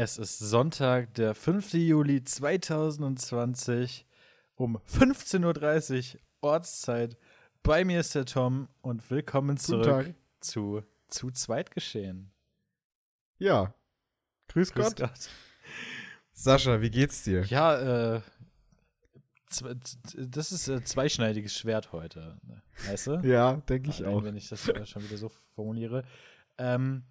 [0.00, 1.72] Es ist Sonntag, der 5.
[1.72, 4.06] Juli 2020
[4.54, 7.16] um 15.30 Uhr Ortszeit.
[7.64, 12.30] Bei mir ist der Tom und willkommen zurück zu Zu zweit geschehen.
[13.38, 13.74] Ja.
[14.46, 14.96] Grüß, Grüß Gott.
[14.98, 15.30] Gott.
[16.32, 17.42] Sascha, wie geht's dir?
[17.46, 18.20] Ja, äh,
[20.14, 22.40] das ist ein zweischneidiges Schwert heute.
[22.86, 23.14] Weißt du?
[23.24, 24.22] ja, denke ich auch.
[24.22, 26.04] Wenn ich das schon wieder so formuliere.
[26.56, 27.02] Ähm,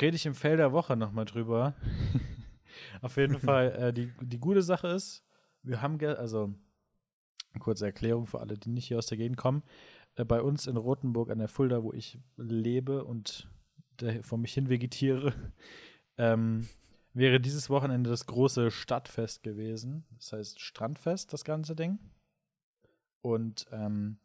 [0.00, 1.74] rede ich im Feld der Woche nochmal drüber.
[3.02, 5.24] Auf jeden Fall, äh, die, die gute Sache ist,
[5.62, 6.54] wir haben, also,
[7.60, 9.62] kurze Erklärung für alle, die nicht hier aus der Gegend kommen.
[10.16, 13.48] Äh, bei uns in Rothenburg an der Fulda, wo ich lebe und
[14.22, 15.32] vor mich hin vegetiere,
[16.18, 16.68] ähm,
[17.12, 20.04] wäre dieses Wochenende das große Stadtfest gewesen.
[20.18, 21.98] Das heißt Strandfest, das ganze Ding.
[23.22, 24.18] Und ähm,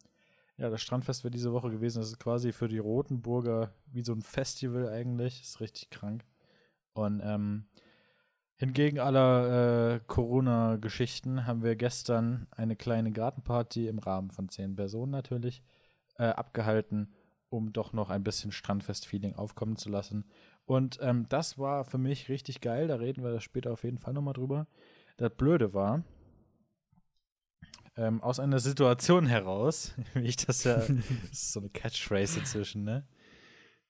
[0.60, 2.00] ja, das Strandfest wäre diese Woche gewesen.
[2.00, 5.42] Das ist quasi für die Rotenburger wie so ein Festival eigentlich.
[5.42, 6.26] Ist richtig krank.
[6.94, 7.66] Und ähm,
[8.58, 15.14] hingegen aller äh, Corona-Geschichten haben wir gestern eine kleine Gartenparty im Rahmen von zehn Personen
[15.14, 15.64] natürlich
[16.18, 17.14] äh, abgehalten,
[17.48, 20.26] um doch noch ein bisschen Strandfest-Feeling aufkommen zu lassen.
[20.66, 22.90] Und ähm, das war für mich richtig geil.
[22.90, 24.68] Da reden wir später auf jeden Fall nochmal drüber.
[25.16, 26.04] Das Blöde war,
[28.00, 32.83] ähm, aus einer Situation heraus, wie ich das ja, das ist so eine Catchphrase inzwischen,
[32.83, 33.05] ne?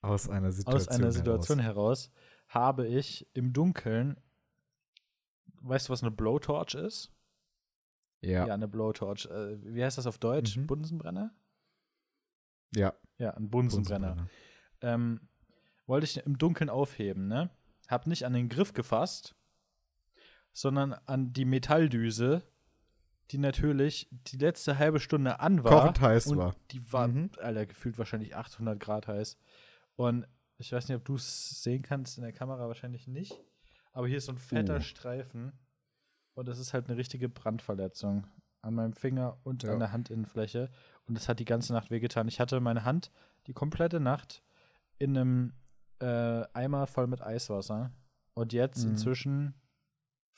[0.01, 2.09] Aus einer Situation, aus einer Situation heraus.
[2.09, 4.19] heraus habe ich im Dunkeln,
[5.61, 7.11] weißt du, was eine Blowtorch ist?
[8.21, 8.47] Ja.
[8.47, 9.27] Ja, eine Blowtorch.
[9.27, 10.57] Äh, wie heißt das auf Deutsch?
[10.57, 10.67] Mhm.
[10.67, 11.31] Bunsenbrenner?
[12.75, 12.93] Ja.
[13.17, 14.15] Ja, ein Bunsenbrenner.
[14.15, 14.29] Bunsenbrenner.
[14.81, 15.29] Ähm,
[15.85, 17.51] wollte ich im Dunkeln aufheben, ne?
[17.87, 19.35] Hab nicht an den Griff gefasst,
[20.51, 22.43] sondern an die Metalldüse,
[23.31, 25.71] die natürlich die letzte halbe Stunde an war.
[25.71, 26.55] Kochend heiß und war.
[26.71, 27.29] Die war, mhm.
[27.39, 29.37] Alter, gefühlt wahrscheinlich 800 Grad heiß.
[29.95, 33.39] Und ich weiß nicht, ob du es sehen kannst in der Kamera, wahrscheinlich nicht.
[33.93, 34.81] Aber hier ist so ein fetter uh.
[34.81, 35.53] Streifen.
[36.33, 38.25] Und das ist halt eine richtige Brandverletzung
[38.61, 39.73] an meinem Finger und ja.
[39.73, 40.69] an der Handinnenfläche.
[41.07, 42.27] Und das hat die ganze Nacht wehgetan.
[42.27, 43.11] Ich hatte meine Hand
[43.47, 44.43] die komplette Nacht
[44.97, 45.53] in einem
[45.99, 47.91] äh, Eimer voll mit Eiswasser.
[48.33, 48.91] Und jetzt mhm.
[48.91, 49.53] inzwischen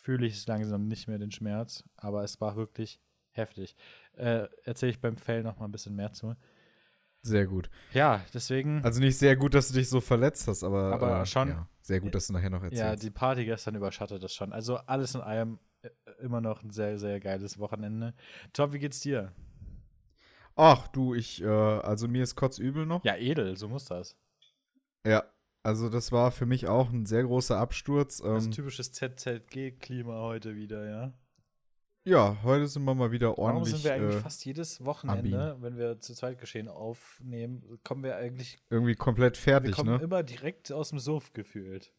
[0.02, 3.00] fühle ich es langsam nicht mehr den Schmerz, aber es war wirklich
[3.32, 3.76] heftig.
[4.18, 6.36] Äh, Erzähle ich beim Fell noch mal ein bisschen mehr zu.
[7.24, 7.70] Sehr gut.
[7.94, 8.84] Ja, deswegen.
[8.84, 11.50] Also nicht sehr gut, dass du dich so verletzt hast, aber, aber äh, schon.
[11.50, 12.84] Ja, sehr gut, dass du nachher noch erzählst.
[12.84, 14.52] Ja, die Party gestern überschattet das schon.
[14.52, 18.16] Also alles in allem äh, immer noch ein sehr, sehr geiles Wochenende.
[18.54, 19.34] Tom, wie geht's dir?
[20.56, 23.06] Ach, du, ich, äh, also mir ist kotzübel noch.
[23.06, 24.18] Ja, edel, so muss das.
[25.06, 25.24] Ja,
[25.64, 28.18] also das war für mich auch ein sehr großer Absturz.
[28.18, 31.14] Das ähm, typisches ZZG-Klima heute wieder, ja.
[32.04, 33.74] Ja, heute sind wir mal wieder ordentlich.
[33.74, 38.04] Warum sind wir eigentlich äh, fast jedes Wochenende, wenn wir zu zweit geschehen aufnehmen, kommen
[38.04, 40.04] wir eigentlich irgendwie komplett fertig, wir kommen ne?
[40.04, 41.94] immer direkt aus dem Suff gefühlt.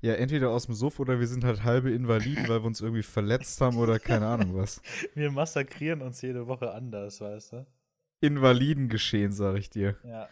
[0.00, 3.02] Ja, entweder aus dem Suff oder wir sind halt halbe Invaliden, weil wir uns irgendwie
[3.02, 4.80] verletzt haben oder keine Ahnung was.
[5.14, 7.66] Wir massakrieren uns jede Woche anders, weißt du?
[8.20, 9.96] Invaliden geschehen, sag ich dir.
[10.02, 10.30] Ja,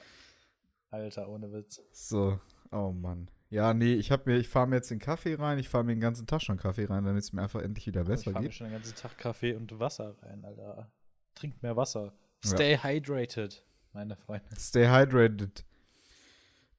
[0.94, 1.82] Alter, ohne Witz.
[1.92, 2.38] So,
[2.70, 3.28] oh Mann.
[3.50, 5.94] Ja, nee, ich hab mir, ich fahre mir jetzt den Kaffee rein, ich fahre mir
[5.94, 8.26] den ganzen Tag schon Kaffee rein, damit es mir einfach endlich wieder besser ich geht.
[8.26, 10.90] Ich fahre mir schon den ganzen Tag Kaffee und Wasser rein, Alter.
[11.34, 12.12] Trinkt mehr Wasser.
[12.44, 12.84] Stay ja.
[12.84, 14.46] hydrated, meine Freunde.
[14.56, 15.64] Stay hydrated.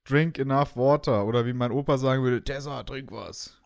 [0.06, 1.26] Drink enough water.
[1.26, 3.60] Oder wie mein Opa sagen würde, Tessa, trink was.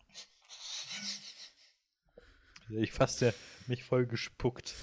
[2.70, 3.32] Ich fast ja
[3.66, 4.74] mich voll gespuckt.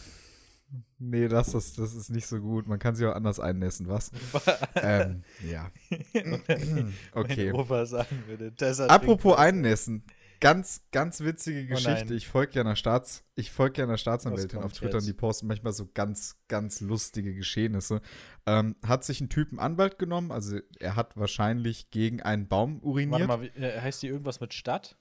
[1.00, 2.68] Nee, das ist, das ist nicht so gut.
[2.68, 4.12] Man kann sie auch anders einnässen, was?
[4.76, 5.72] ähm, ja.
[7.14, 7.52] okay.
[7.52, 8.54] Mein Opa sagen würde,
[8.90, 10.04] Apropos einnässen.
[10.40, 12.14] Ganz, ganz witzige oh Geschichte.
[12.14, 15.04] Oh ich folge ja einer Staats, ich folge ja einer Staatsanwältin auf Twitter jetzt?
[15.04, 18.02] und die posten manchmal so ganz, ganz lustige Geschehnisse.
[18.46, 22.80] Ähm, hat sich ein Typ einen Anwalt genommen, also er hat wahrscheinlich gegen einen Baum
[22.82, 23.28] uriniert.
[23.28, 24.98] Warte mal, äh, heißt die irgendwas mit Stadt?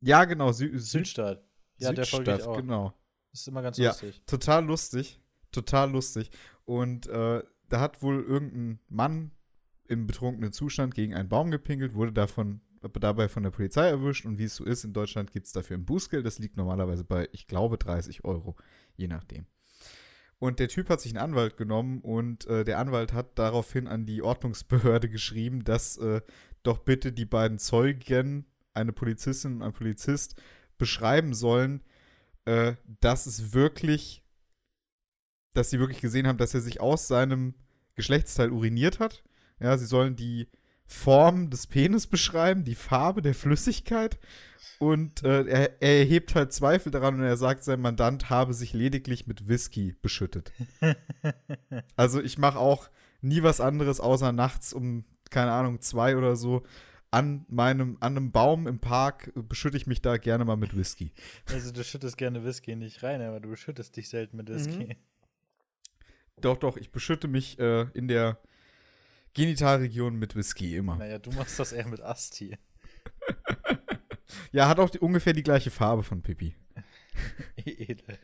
[0.00, 1.44] Ja, genau, Sü Südstadt.
[1.76, 2.56] Ja, Südstadt, der folge ich auch.
[2.56, 2.94] genau.
[3.32, 4.22] Das ist immer ganz ja, lustig.
[4.26, 5.20] Total lustig.
[5.50, 6.30] Total lustig.
[6.64, 9.32] Und äh, da hat wohl irgendein Mann
[9.88, 14.38] im betrunkenen Zustand gegen einen Baum gepinkelt, wurde davon dabei von der Polizei erwischt und
[14.38, 16.26] wie es so ist, in Deutschland gibt es dafür ein Bußgeld.
[16.26, 18.56] Das liegt normalerweise bei, ich glaube, 30 Euro,
[18.96, 19.46] je nachdem.
[20.38, 24.06] Und der Typ hat sich einen Anwalt genommen und äh, der Anwalt hat daraufhin an
[24.06, 26.20] die Ordnungsbehörde geschrieben, dass äh,
[26.64, 30.34] doch bitte die beiden Zeugen, eine Polizistin und ein Polizist,
[30.78, 31.82] beschreiben sollen,
[32.44, 34.22] äh, dass es wirklich,
[35.54, 37.54] dass sie wirklich gesehen haben, dass er sich aus seinem
[37.94, 39.22] Geschlechtsteil uriniert hat.
[39.60, 40.48] Ja, sie sollen die
[40.86, 44.18] Form des Penis beschreiben, die Farbe der Flüssigkeit.
[44.78, 48.72] Und äh, er, er, erhebt halt Zweifel daran und er sagt, sein Mandant habe sich
[48.72, 50.52] lediglich mit Whisky beschüttet.
[51.96, 52.90] also ich mache auch
[53.20, 56.64] nie was anderes, außer nachts um, keine Ahnung, zwei oder so,
[57.12, 61.12] an meinem, an einem Baum im Park beschütte ich mich da gerne mal mit Whisky.
[61.46, 64.86] Also du schüttest gerne Whisky nicht rein, aber du beschüttest dich selten mit Whisky.
[64.86, 64.96] Mhm.
[66.40, 68.40] Doch, doch, ich beschütte mich äh, in der
[69.34, 70.96] Genitalregion mit Whisky immer.
[70.96, 72.56] Naja, du machst das eher mit Asti.
[74.52, 76.56] ja, hat auch die, ungefähr die gleiche Farbe von Pippi.
[77.56, 78.18] Edel.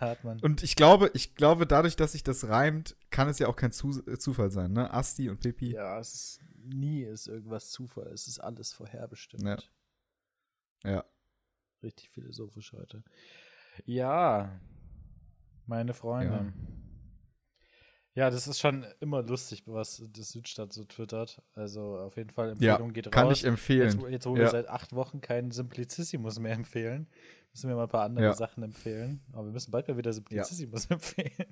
[0.00, 0.40] Da hat man.
[0.40, 3.70] Und ich glaube, ich glaube, dadurch, dass sich das reimt, kann es ja auch kein
[3.70, 4.92] Zu Zufall sein, ne?
[4.92, 5.72] Asti und Pippi.
[5.72, 8.08] Ja, es ist, nie ist irgendwas Zufall.
[8.08, 9.70] Es ist alles vorherbestimmt.
[10.84, 10.90] Ja.
[10.90, 11.04] ja.
[11.82, 13.02] Richtig philosophisch heute.
[13.84, 14.60] Ja,
[15.66, 16.52] meine Freunde.
[16.54, 16.78] Ja.
[18.18, 21.40] Ja, das ist schon immer lustig, was das Südstadt so twittert.
[21.54, 23.12] Also auf jeden Fall Empfehlung ja, geht raus.
[23.12, 24.00] Kann ich empfehlen.
[24.00, 24.42] Jetzt, jetzt wo ja.
[24.42, 27.06] wir seit acht Wochen keinen Simplicissimus mehr empfehlen,
[27.52, 28.34] müssen wir mal ein paar andere.
[28.34, 29.20] Sachen empfehlen.
[29.32, 31.46] Aber wir müssen bald mal wieder Simplicissimus empfehlen.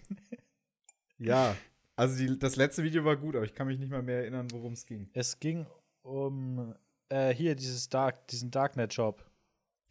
[1.18, 1.54] Ja,
[1.96, 4.48] also die, das letzte Video war gut, aber ich kann mich nicht mal mehr erinnern,
[4.52, 5.08] worum es ging.
[5.12, 5.66] Es ging
[6.02, 6.74] um
[7.08, 9.24] äh, hier dieses Dark, diesen Darknet-Shop.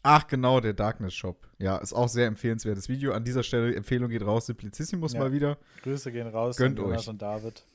[0.07, 1.48] Ach, genau, der Darkness Shop.
[1.57, 3.13] Ja, ist auch sehr empfehlenswertes Video.
[3.13, 5.19] An dieser Stelle Empfehlung geht raus, Simplicissimus ja.
[5.19, 5.57] mal wieder.
[5.81, 7.07] Grüße gehen raus Gönnt Jonas euch.
[7.07, 7.66] und David.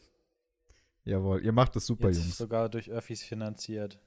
[1.05, 2.38] Jawohl, ihr macht das super, Jetzt Jungs.
[2.38, 3.99] sogar durch Öffis finanziert.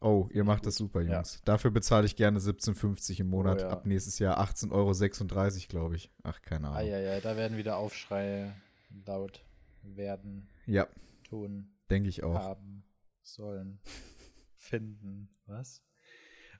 [0.00, 1.34] Oh, ihr macht das super, Jungs.
[1.34, 1.40] Ja.
[1.44, 3.58] Dafür bezahle ich gerne 17,50 im Monat.
[3.58, 3.68] Oh, ja.
[3.68, 6.10] Ab nächstes Jahr 18,36 Euro, glaube ich.
[6.22, 6.78] Ach, keine Ahnung.
[6.78, 8.54] Ah, ja, ja, da werden wieder Aufschreie
[8.88, 9.44] laut
[9.82, 10.48] werden.
[10.66, 10.86] Ja.
[11.28, 11.72] Tun.
[11.90, 12.34] Denke ich auch.
[12.34, 12.84] Haben
[13.22, 13.80] sollen.
[14.66, 15.28] finden.
[15.46, 15.82] Was?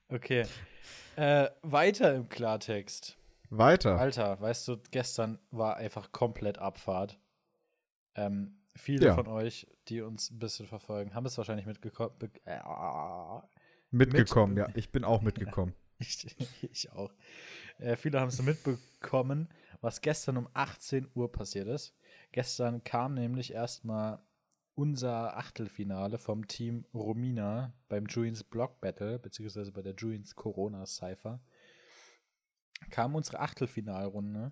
[0.09, 0.45] Okay.
[1.15, 3.17] Äh, weiter im Klartext.
[3.49, 3.97] Weiter.
[3.97, 7.19] Alter, weißt du, gestern war einfach komplett Abfahrt.
[8.15, 9.15] Ähm, viele ja.
[9.15, 12.13] von euch, die uns ein bisschen verfolgen, haben es wahrscheinlich mitgekommen.
[12.45, 12.59] Äh,
[13.91, 14.73] mitgekommen, mit, ja.
[14.75, 15.73] Ich bin auch mitgekommen.
[15.99, 17.13] ich, ich, auch.
[17.79, 19.49] Äh, viele haben es mitbekommen,
[19.81, 21.96] was gestern um 18 Uhr passiert ist.
[22.31, 24.19] Gestern kam nämlich erstmal
[24.75, 31.41] unser Achtelfinale vom Team Romina beim Juins Block Battle, beziehungsweise bei der Juins Corona Cypher,
[32.91, 34.51] kam unsere Achtelfinalrunde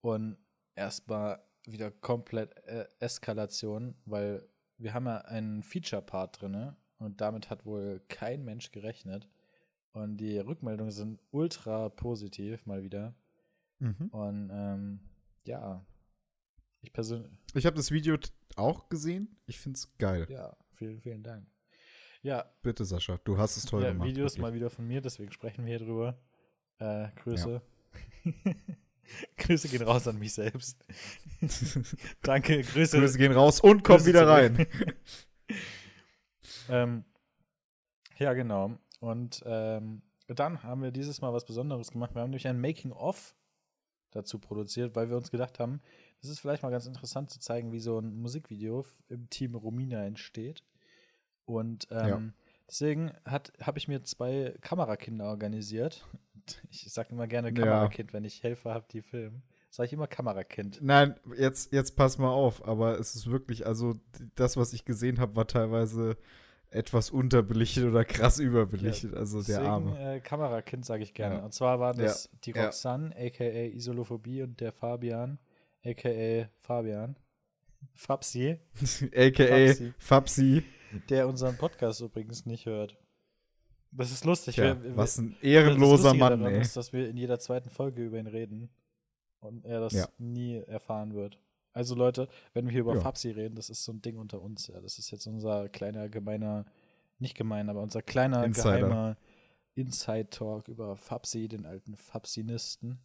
[0.00, 0.38] und
[0.74, 4.48] erstmal wieder komplett äh, Eskalation, weil
[4.78, 9.28] wir haben ja einen Feature-Part drin und damit hat wohl kein Mensch gerechnet.
[9.92, 13.14] Und die Rückmeldungen sind ultra positiv mal wieder.
[13.80, 14.08] Mhm.
[14.10, 15.00] Und ähm,
[15.44, 15.84] ja,
[16.82, 17.32] ich persönlich.
[17.54, 18.16] Ich habe das Video
[18.56, 19.36] auch gesehen.
[19.46, 20.26] Ich finde es geil.
[20.30, 21.46] Ja, vielen, vielen Dank.
[22.22, 22.44] Ja.
[22.62, 24.08] Bitte, Sascha, du hast es toll ja, gemacht.
[24.08, 24.42] Videos wirklich.
[24.42, 26.20] mal wieder von mir, deswegen sprechen wir hier drüber.
[26.78, 27.62] Äh, Grüße.
[28.24, 28.32] Ja.
[29.38, 30.84] Grüße gehen raus an mich selbst.
[32.22, 32.98] Danke, Grüße.
[32.98, 34.66] Grüße gehen raus und kommen wieder rein.
[36.68, 37.04] ähm,
[38.18, 38.78] ja, genau.
[39.00, 42.14] Und ähm, dann haben wir dieses Mal was Besonderes gemacht.
[42.14, 43.34] Wir haben nämlich ein Making-of
[44.10, 45.80] dazu produziert, weil wir uns gedacht haben,
[46.22, 50.04] es ist vielleicht mal ganz interessant zu zeigen, wie so ein Musikvideo im Team Romina
[50.04, 50.62] entsteht.
[51.44, 52.22] Und ähm, ja.
[52.68, 56.06] deswegen habe ich mir zwei Kamerakinder organisiert.
[56.70, 58.14] Ich sage immer gerne Kamerakind, ja.
[58.14, 59.44] wenn ich Helfer habe, die filmen.
[59.68, 60.80] Sage ich immer Kamerakind.
[60.82, 63.94] Nein, jetzt, jetzt pass mal auf, aber es ist wirklich, also
[64.34, 66.16] das, was ich gesehen habe, war teilweise
[66.70, 69.12] etwas unterbelichtet oder krass überbelichtet.
[69.12, 70.14] Ja, also deswegen, der Arme.
[70.16, 71.36] Äh, Kamerakind sage ich gerne.
[71.36, 71.44] Ja.
[71.44, 72.38] Und zwar waren das ja.
[72.44, 75.38] die Roxanne, aka Isolophobie, und der Fabian,
[75.84, 77.16] aka Fabian.
[77.94, 78.58] Fabsi.
[79.16, 80.64] aka Fabsi.
[81.08, 82.96] Der unseren Podcast übrigens nicht hört.
[83.92, 84.54] Das ist lustig.
[84.56, 86.60] Tja, wir, was ein ehrenloser Mann, daran ey.
[86.60, 88.70] ist, dass wir in jeder zweiten Folge über ihn reden
[89.40, 90.08] und er das ja.
[90.18, 91.38] nie erfahren wird.
[91.72, 93.00] Also Leute, wenn wir hier über ja.
[93.00, 94.66] Fabsi reden, das ist so ein Ding unter uns.
[94.66, 96.66] Ja, das ist jetzt unser kleiner gemeiner,
[97.18, 98.78] nicht gemein, aber unser kleiner Insider.
[98.78, 99.16] geheimer
[99.74, 102.98] Inside-Talk über Fabsi, den alten Fabsinisten.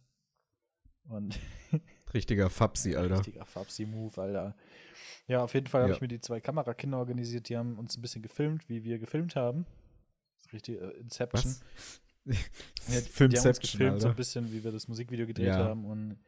[1.08, 1.38] Und
[2.14, 3.18] Richtiger Fabsi, Alter.
[3.18, 4.54] Richtiger Fabsi-Move, Alter.
[5.28, 5.96] Ja, auf jeden Fall habe ja.
[5.96, 9.36] ich mir die zwei Kamerakinder organisiert, die haben uns ein bisschen gefilmt, wie wir gefilmt
[9.36, 9.66] haben.
[10.52, 11.44] Richtig, äh, Inception.
[11.44, 12.00] Was?
[12.88, 14.00] ja, die, die haben uns gefilmt, Alter.
[14.00, 15.58] so ein bisschen, wie wir das Musikvideo gedreht ja.
[15.58, 15.84] haben.
[15.84, 16.18] Und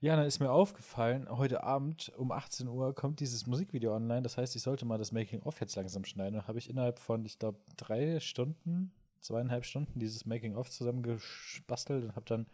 [0.00, 4.22] ja, dann ist mir aufgefallen, heute Abend um 18 Uhr kommt dieses Musikvideo online.
[4.22, 6.34] Das heißt, ich sollte mal das Making-of jetzt langsam schneiden.
[6.34, 12.14] Da habe ich innerhalb von, ich glaube, drei Stunden, zweieinhalb Stunden dieses Making-of zusammengespastelt und
[12.14, 12.46] habe dann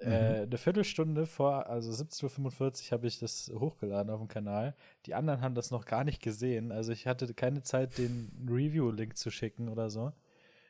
[0.00, 0.42] äh, mhm.
[0.44, 4.74] eine Viertelstunde vor, also 17.45 Uhr habe ich das hochgeladen auf dem Kanal.
[5.06, 6.72] Die anderen haben das noch gar nicht gesehen.
[6.72, 10.12] Also ich hatte keine Zeit, den Review-Link zu schicken oder so.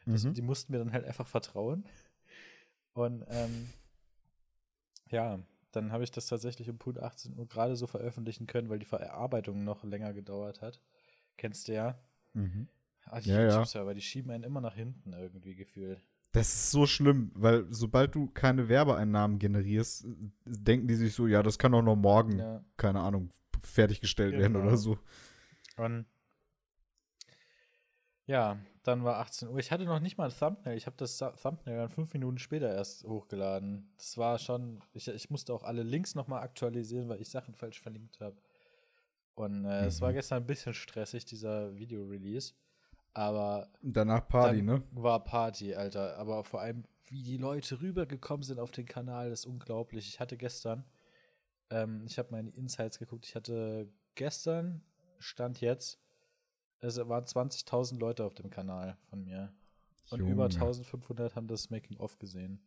[0.07, 0.35] Das, mhm.
[0.35, 1.85] Die mussten mir dann halt einfach vertrauen.
[2.93, 3.69] Und ähm,
[5.11, 5.41] ja,
[5.73, 8.87] dann habe ich das tatsächlich um Punkt 18 Uhr gerade so veröffentlichen können, weil die
[8.87, 10.81] Verarbeitung noch länger gedauert hat.
[11.37, 11.99] Kennst du ja?
[12.35, 12.69] Mhm.
[13.07, 13.81] Ah, die ja, ja.
[13.81, 16.03] aber die schieben einen immer nach hinten irgendwie gefühlt.
[16.35, 20.05] Das ist so schlimm, weil sobald du keine Werbeeinnahmen generierst,
[20.45, 22.65] denken die sich so, ja, das kann doch noch morgen, ja.
[22.77, 24.43] keine Ahnung, fertiggestellt genau.
[24.43, 24.99] werden oder so.
[25.77, 26.07] Und
[28.27, 29.59] Ja, dann war 18 Uhr.
[29.59, 30.77] Ich hatte noch nicht mal ein Thumbnail.
[30.77, 33.93] Ich habe das Thu- Thumbnail dann fünf Minuten später erst hochgeladen.
[33.97, 34.83] Das war schon.
[34.93, 38.37] Ich, ich musste auch alle Links nochmal aktualisieren, weil ich Sachen falsch verlinkt habe.
[39.35, 40.15] Und äh, es war Mhm.
[40.15, 42.55] gestern ein bisschen stressig, dieser Video-Release.
[43.15, 44.83] Aber Danach Party, ne?
[44.91, 46.19] war Party, Alter.
[46.19, 50.09] Aber vor allem, wie die Leute rübergekommen sind auf den Kanal, ist unglaublich.
[50.09, 50.85] Ich hatte gestern,
[51.71, 54.83] ähm, ich habe meine Insights geguckt, ich hatte gestern,
[55.19, 56.01] stand jetzt,
[56.81, 59.55] es waren 20.000 Leute auf dem Kanal von mir.
[60.11, 62.61] Und über Junge, 1500 haben das Making-of gesehen.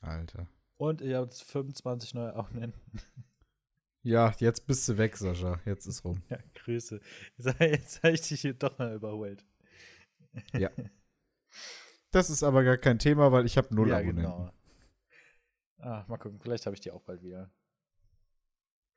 [0.00, 0.46] Alter.
[0.76, 3.00] Und ich habe 25 neue Abonnenten.
[4.04, 5.60] Ja, jetzt bist du weg, Sascha.
[5.64, 6.22] Jetzt ist rum.
[6.28, 7.00] Ja, Grüße.
[7.58, 9.44] Jetzt habe ich dich hier doch mal überholt.
[10.52, 10.70] Ja.
[12.10, 14.22] Das ist aber gar kein Thema, weil ich habe null ja, Abonnenten.
[14.22, 14.52] genau.
[15.78, 17.50] Ah, mal gucken, vielleicht habe ich die auch bald wieder.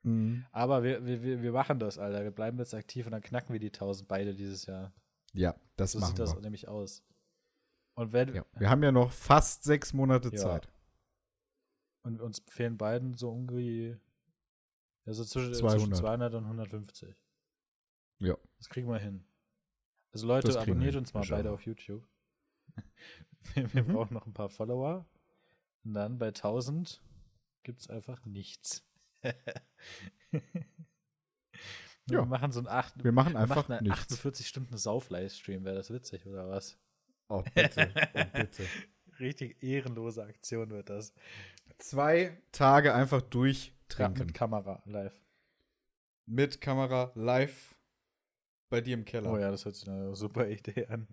[0.02, 0.46] Mhm.
[0.52, 2.22] Aber wir, wir, wir wir machen das, Alter.
[2.22, 4.92] Wir bleiben jetzt aktiv und dann knacken wir die 1000 beide dieses Jahr.
[5.32, 6.40] Ja, das So machen sieht das wir.
[6.42, 7.02] nämlich aus.
[7.94, 8.44] Und wenn Ja.
[8.58, 10.36] Wir haben ja noch fast sechs Monate Ja.
[10.36, 10.68] Zeit.
[12.02, 13.96] und uns fehlen beiden so irgendwie
[15.08, 15.80] also zwischen, 200.
[15.80, 17.16] zwischen 200 und 150.
[18.20, 18.36] Ja.
[18.58, 19.24] Das kriegen wir hin.
[20.12, 21.52] Also Leute, wir abonniert uns mal beide wir.
[21.52, 22.06] auf YouTube.
[23.54, 23.92] wir wir Mhm.
[23.92, 25.08] brauchen noch ein paar Follower.
[25.84, 27.02] Und dann bei 1000
[27.62, 28.84] gibt es einfach nichts.
[32.10, 32.20] Ja.
[32.20, 34.00] Wir machen so ein 8, Wir machen wir einfach machen einen nichts.
[34.04, 35.64] 48 Stunden Sauf-Livestream.
[35.66, 36.78] Wäre das witzig oder was?
[37.28, 37.92] Oh, bitte.
[37.94, 38.64] Oh, bitte.
[39.20, 41.12] Richtig ehrenlose Aktion wird das.
[41.78, 44.26] Zwei Tage einfach Ja, durchtrinken.
[44.26, 45.20] mit Kamera live.
[46.26, 47.74] mit Kamera live
[48.68, 49.32] bei dir im Keller.
[49.32, 51.08] Oh ja, das hört sich eine super Idee an.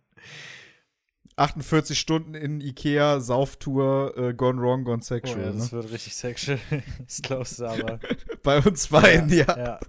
[1.37, 5.39] 48 Stunden in Ikea, Sauftour, äh, Gone Wrong, Gone Oh Sexual.
[5.41, 5.77] ja, das ne?
[5.83, 6.59] wird richtig sexual.
[7.03, 7.99] das glaubst du aber.
[8.43, 9.57] Bei uns beiden, ja.
[9.57, 9.79] ja.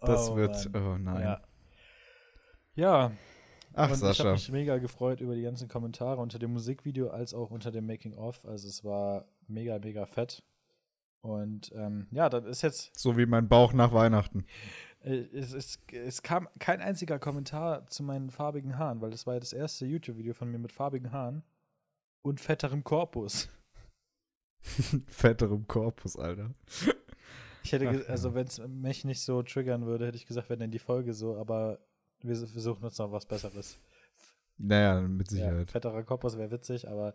[0.00, 0.82] Das Oh, wird, Mann.
[0.86, 1.22] oh nein.
[1.22, 1.40] Ja.
[2.74, 3.12] Ja,
[3.74, 4.32] Ach, und ich habe Sascha.
[4.32, 8.44] mich mega gefreut über die ganzen Kommentare unter dem Musikvideo als auch unter dem Making-of.
[8.44, 10.42] Also es war mega, mega fett.
[11.22, 14.46] Und ähm, ja, das ist jetzt, So wie mein Bauch nach Weihnachten.
[15.02, 19.34] äh, es, es, es kam kein einziger Kommentar zu meinen farbigen Haaren, weil das war
[19.34, 21.42] ja das erste YouTube-Video von mir mit farbigen Haaren
[22.22, 23.48] und fetterem Korpus.
[25.08, 26.54] Fetterem Korpus, Alter.
[27.62, 28.00] Ich hätte, Ach, ja.
[28.06, 31.12] also wenn es mich nicht so triggern würde, hätte ich gesagt, wenn denn die Folge
[31.14, 31.78] so, aber
[32.22, 33.78] wir versuchen uns noch was Besseres.
[34.58, 35.70] Naja, mit Ja, Sicherheit.
[35.70, 37.12] fetterer Korpus wäre witzig, aber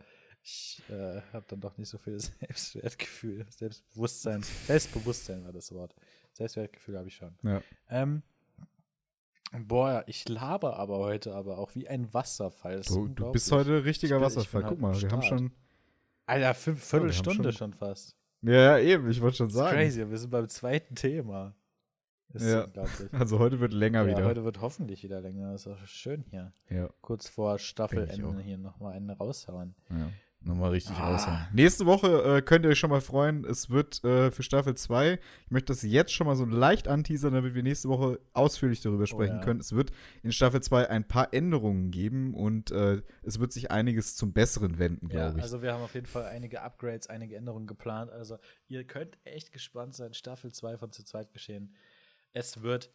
[0.48, 3.46] ich äh, habe dann doch nicht so viel Selbstwertgefühl.
[3.50, 4.44] Selbstbewusstsein.
[4.44, 5.96] Selbstbewusstsein war das Wort.
[6.34, 7.36] Selbstwertgefühl habe ich schon.
[7.44, 7.62] Ja.
[7.90, 8.22] Ähm,
[9.68, 12.82] boah, ich laber aber heute aber auch wie ein Wasserfall.
[12.82, 14.62] Du, du bist heute richtiger Ich bin- Wasserfall.
[14.62, 15.52] Guck halt mal, wir haben schon.
[16.28, 18.16] Alter, fünf, Viertelstunde schon- schon fast.
[18.42, 19.76] Ja, ja, eben, ich wollte schon sagen.
[19.76, 20.08] crazy.
[20.10, 21.56] Wir sind beim zweiten Thema.
[22.30, 22.64] Das ist Ja.
[22.66, 23.10] unglaublich.
[23.14, 24.26] Also heute wird länger Ja, wieder.
[24.26, 25.54] heute wird hoffentlich wieder länger.
[25.54, 26.52] Das ist auch schön hier.
[26.70, 29.74] ja, Kurz vor Staffelende hier nochmal einen raushauen.
[29.90, 30.12] ja.
[30.46, 31.12] Nochmal richtig Ah.
[31.12, 31.48] raushauen.
[31.54, 33.44] Nächste Woche äh, könnt ihr euch schon mal freuen.
[33.46, 35.14] Es wird äh, für Staffel 2,
[35.46, 39.08] ich möchte das jetzt schon mal so leicht anteasern, damit wir nächste Woche ausführlich darüber
[39.08, 39.44] sprechen Oh ja.
[39.44, 39.60] können.
[39.60, 44.16] Es wird in Staffel 2 ein paar Änderungen geben und äh, es wird sich einiges
[44.16, 45.44] zum Besseren wenden, Ja, glaube ich.
[45.44, 48.12] also wir haben auf jeden Fall einige Upgrades, einige Änderungen geplant.
[48.12, 48.38] Also
[48.68, 50.14] ihr könnt echt gespannt sein.
[50.14, 51.74] Staffel 2 von zu zweit geschehen.
[52.34, 52.92] Es wird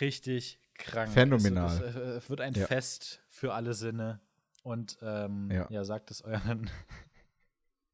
[0.00, 1.10] richtig krank.
[1.12, 1.66] Phänomenal.
[1.74, 2.66] Es wird, es, es wird ein Ja.
[2.66, 4.20] Fest für alle Sinne.
[4.62, 5.66] Und ähm, Ja.
[5.70, 5.84] ja.
[5.84, 6.70] sagt es euren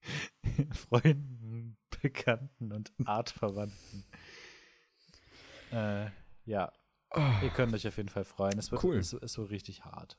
[0.73, 4.05] Freunden, Bekannten und Artverwandten.
[5.73, 6.07] äh,
[6.45, 6.73] ja,
[7.43, 8.59] ihr könnt euch auf jeden Fall freuen.
[8.59, 8.97] Es wird, Cool.
[8.97, 10.19] es, es wird richtig hart.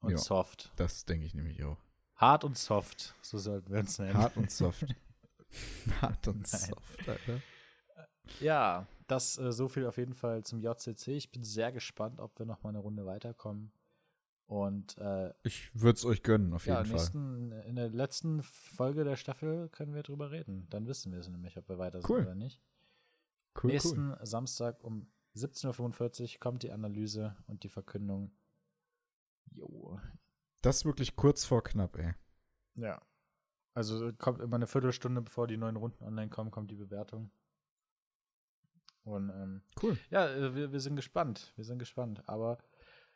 [0.00, 0.18] Und Ja.
[0.18, 0.70] soft.
[0.76, 1.78] das denke ich nämlich auch.
[2.16, 4.14] Hart und soft, so sollten wir uns nennen.
[4.14, 4.84] Hart und soft.
[6.00, 6.60] Hart und Nein.
[6.60, 7.40] soft, Alter.
[8.40, 11.08] Ja, das äh, so viel auf jeden Fall zum JCC.
[11.16, 13.72] Ich bin sehr gespannt, ob wir noch mal eine Runde weiterkommen.
[14.54, 16.96] Und äh, Ich würde es euch gönnen, auf ja, jeden Fall.
[17.00, 20.68] nächsten, in der letzten Folge der Staffel können wir drüber reden.
[20.70, 22.20] Dann wissen wir es nämlich, ob wir weiter sind Cool.
[22.22, 22.62] oder nicht.
[23.60, 28.30] Cool, nächsten Samstag um 17.45 Uhr kommt die Analyse und die Verkündung.
[29.50, 29.98] Jo.
[30.62, 32.14] Das ist wirklich kurz vor knapp, ey.
[32.76, 33.02] Ja.
[33.74, 37.32] Also kommt immer eine Viertelstunde, bevor die neuen Runden online kommen, kommt die Bewertung.
[39.02, 39.98] Und ähm, Cool.
[40.10, 41.52] Ja, äh, wir, wir sind gespannt.
[41.56, 42.22] Wir sind gespannt.
[42.28, 42.58] Aber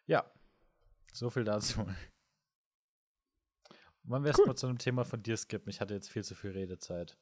[0.06, 0.28] ja,
[1.12, 1.86] so viel dazu.
[4.04, 4.38] Wollen wir Cool.
[4.38, 5.68] erstmal zu einem Thema von dir skippen?
[5.70, 7.18] Ich hatte jetzt viel zu viel Redezeit.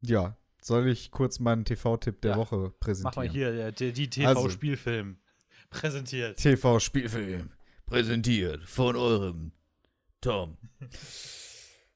[0.00, 2.36] Ja, soll ich kurz meinen TV-Tipp der Ja.
[2.36, 3.26] Woche Mach präsentieren?
[3.26, 4.42] mal hier, der, die, die Also.
[4.42, 5.18] TV-Spielfilm.
[5.70, 6.36] Präsentiert.
[6.38, 7.50] TV-Spielfilm.
[7.86, 9.52] Präsentiert von eurem
[10.20, 10.56] Tom.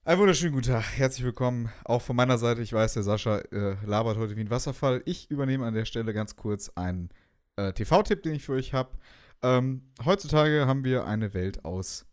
[0.05, 0.85] Einen wunderschönen guten Tag.
[0.97, 1.71] Herzlich willkommen.
[1.85, 2.61] Auch von meiner Seite.
[2.63, 5.03] Ich weiß, der Sascha äh, labert heute wie ein Wasserfall.
[5.07, 7.11] Ich übernehme an der Stelle ganz kurz einen
[7.57, 8.97] äh, TV-Tipp, den ich für euch habe.
[9.43, 12.07] Ähm, heutzutage haben wir eine Welt aus,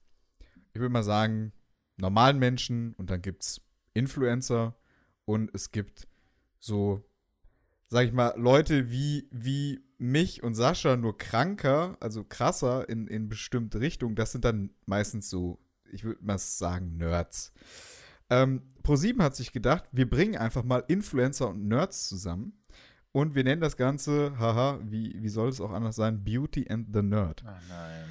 [0.74, 1.54] ich würde mal sagen,
[1.98, 3.62] normalen Menschen und dann gibt es
[3.94, 4.76] Influencer
[5.26, 6.08] und es gibt
[6.60, 7.04] so,
[7.88, 13.30] sag ich mal, Leute wie, wie mich und Sascha nur kranker, also krasser in, in
[13.30, 14.16] bestimmte Richtungen.
[14.16, 15.60] Das sind dann meistens so,
[15.92, 17.52] ich würde mal sagen, Nerds.
[18.30, 22.59] Ähm, ProSieben hat sich gedacht, wir bringen einfach mal Influencer und Nerds zusammen.
[23.12, 26.88] Und wir nennen das Ganze, haha, wie, wie soll es auch anders sein, Beauty and
[26.94, 27.44] the Nerd.
[27.46, 28.06] Ah, nein.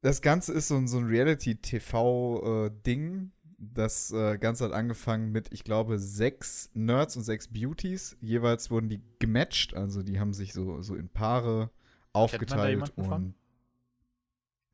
[0.00, 3.32] Das Ganze ist so, ein- so ein Reality-TV-Ding.
[3.60, 8.16] das äh, Ganze hat angefangen mit, ich glaube, sechs Nerds und sechs Beauties.
[8.20, 11.68] Jeweils wurden die gematcht, also die haben sich so, so in Paare
[12.12, 12.70] aufgeteilt.
[12.70, 13.24] jemanden von?
[13.24, 13.34] und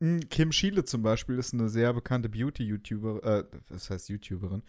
[0.01, 4.61] Mm, Kim Schiele zum Beispiel ist eine sehr bekannte Beauty-YouTuber, äh, was heißt YouTuberin,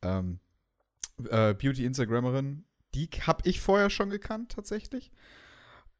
[0.00, 0.40] ähm,
[1.28, 2.64] äh, Beauty-Instagrammerin.
[2.94, 5.12] Die habe ich vorher schon gekannt, tatsächlich.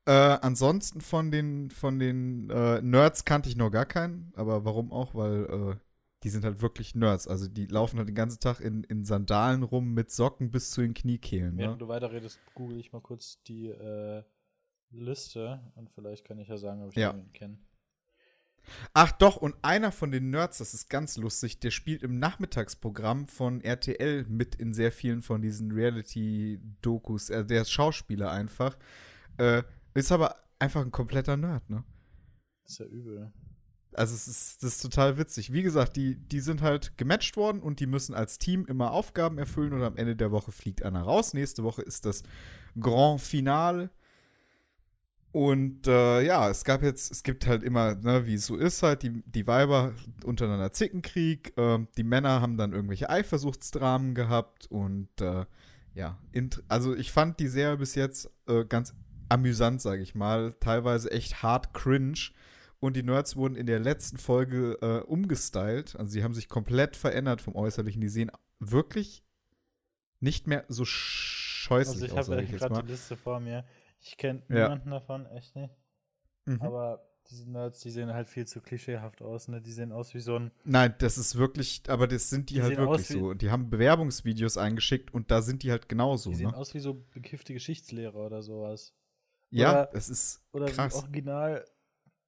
[0.07, 4.93] Äh, ansonsten von den, von den äh, Nerds kannte ich noch gar keinen, aber warum
[4.93, 5.15] auch?
[5.15, 5.77] Weil äh,
[6.23, 7.29] die sind halt wirklich Nerds.
[7.29, 10.81] Also die laufen halt den ganzen Tag in, in Sandalen rum mit Socken bis zu
[10.81, 11.55] den Kniekehlen.
[11.55, 11.63] Ne?
[11.63, 14.23] Während du weiterredest, google ich mal kurz die äh,
[14.91, 17.13] Liste und vielleicht kann ich ja sagen, ob ich Ja.
[17.13, 17.59] den kenne.
[18.95, 23.27] Ach doch, und einer von den Nerds, das ist ganz lustig, der spielt im Nachmittagsprogramm
[23.29, 27.31] von RTL mit in sehr vielen von diesen Reality-Dokus.
[27.31, 28.77] Er, der ist Schauspieler einfach.
[29.39, 29.63] Äh,
[29.95, 31.85] ist aber einfach ein kompletter Nerd, ne?
[32.65, 33.33] Das ist ja übel.
[33.93, 35.53] Also es ist, das ist total witzig.
[35.53, 39.37] Wie gesagt, die, die sind halt gematcht worden und die müssen als Team immer Aufgaben
[39.39, 41.35] erfüllen und am Ende der Woche fliegt einer raus.
[41.35, 42.23] Nächste Woche ist das
[42.79, 43.91] Grand Finale.
[45.33, 48.83] Und äh, ja, es gab jetzt, es gibt halt immer, ne, wie es so ist,
[48.83, 49.93] halt, die, die Weiber
[50.25, 55.45] untereinander Zickenkrieg, ähm, die Männer haben dann irgendwelche Eifersuchtsdramen gehabt und äh,
[55.95, 56.19] ja,
[56.69, 58.95] also ich fand die Serie bis jetzt äh, ganz
[59.29, 62.31] amüsant, sage ich mal, teilweise echt hart cringe.
[62.81, 65.97] Und die Nerds wurden in der letzten Folge äh, umgestylt.
[65.97, 68.01] Also sie haben sich komplett verändert vom Äußerlichen.
[68.01, 69.23] Die sehen wirklich
[70.19, 72.83] nicht mehr so scheußlich Also ich aus, habe ich jetzt gerade mal.
[72.83, 73.65] die Liste vor mir.
[74.01, 74.65] Ich kenne Ja.
[74.69, 75.75] niemanden davon, echt nicht.
[76.47, 76.61] Mhm.
[76.63, 79.61] Aber diese Nerds, die sehen halt viel zu klischeehaft aus, ne?
[79.61, 80.51] Die sehen aus wie so ein.
[80.65, 83.29] Nein, das ist wirklich, aber das sind die, Die halt wirklich so.
[83.29, 86.31] Und die haben Bewerbungsvideos eingeschickt und da sind die halt genauso.
[86.31, 86.57] Die sehen Ne?
[86.57, 88.95] aus wie so bekiffte Geschichtslehrer oder sowas.
[89.51, 90.95] Ja, oder- das ist Oder krass.
[90.95, 91.65] original,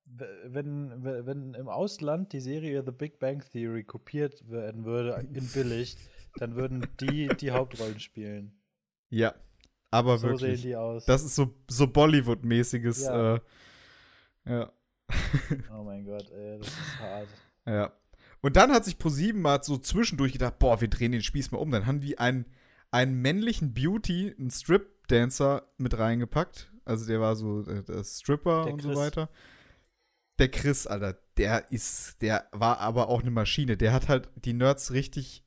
[0.05, 5.97] wenn, wenn im Ausland die Serie The Big Bang Theory kopiert werden würde, in billig,
[6.37, 8.61] dann würden die die Hauptrollen spielen.
[9.11, 9.35] Ja,
[9.93, 10.61] aber so wirklich.
[10.61, 11.05] sehen die aus.
[11.05, 13.05] Das ist so, so Bollywood-mäßiges.
[13.05, 13.35] Ja.
[13.37, 13.41] Äh,
[14.47, 14.73] ja.
[15.79, 17.29] oh mein Gott, ey, das ist hart.
[17.67, 17.93] Ja.
[18.41, 21.59] Und dann hat sich ProSieben mal so zwischendurch gedacht, boah, wir drehen den Spieß mal
[21.59, 21.71] um.
[21.71, 22.47] Dann haben die einen,
[22.91, 26.73] einen männlichen Beauty, einen Strip-Dancer mit reingepackt.
[26.85, 28.99] Also der war so äh, der Stripper Der und so Chris.
[28.99, 29.29] weiter.
[30.39, 33.77] Der Chris, Alter, der ist, der war aber auch eine Maschine.
[33.77, 35.42] Der hat halt die Nerds richtig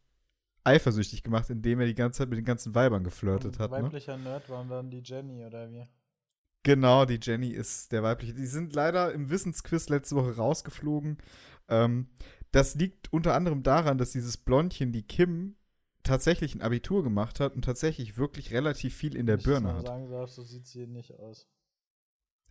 [0.65, 3.71] eifersüchtig gemacht, indem er die ganze Zeit mit den ganzen Weibern geflirtet hat.
[3.71, 3.83] Ne?
[3.83, 5.87] Weiblicher Nerd waren dann die Jenny oder wie?
[6.63, 8.33] Genau, die Jenny ist der weibliche.
[8.33, 11.19] Die sind leider im Wissensquiz letzte Woche rausgeflogen.
[11.69, 12.07] Ähm,
[12.51, 15.55] das liegt unter anderem daran, dass dieses Blondchen, die Kim,
[16.01, 19.85] tatsächlich ein Abitur gemacht hat und tatsächlich wirklich relativ viel in der ich Birne hat.
[19.85, 21.47] sagen darf, so sieht sie nicht aus.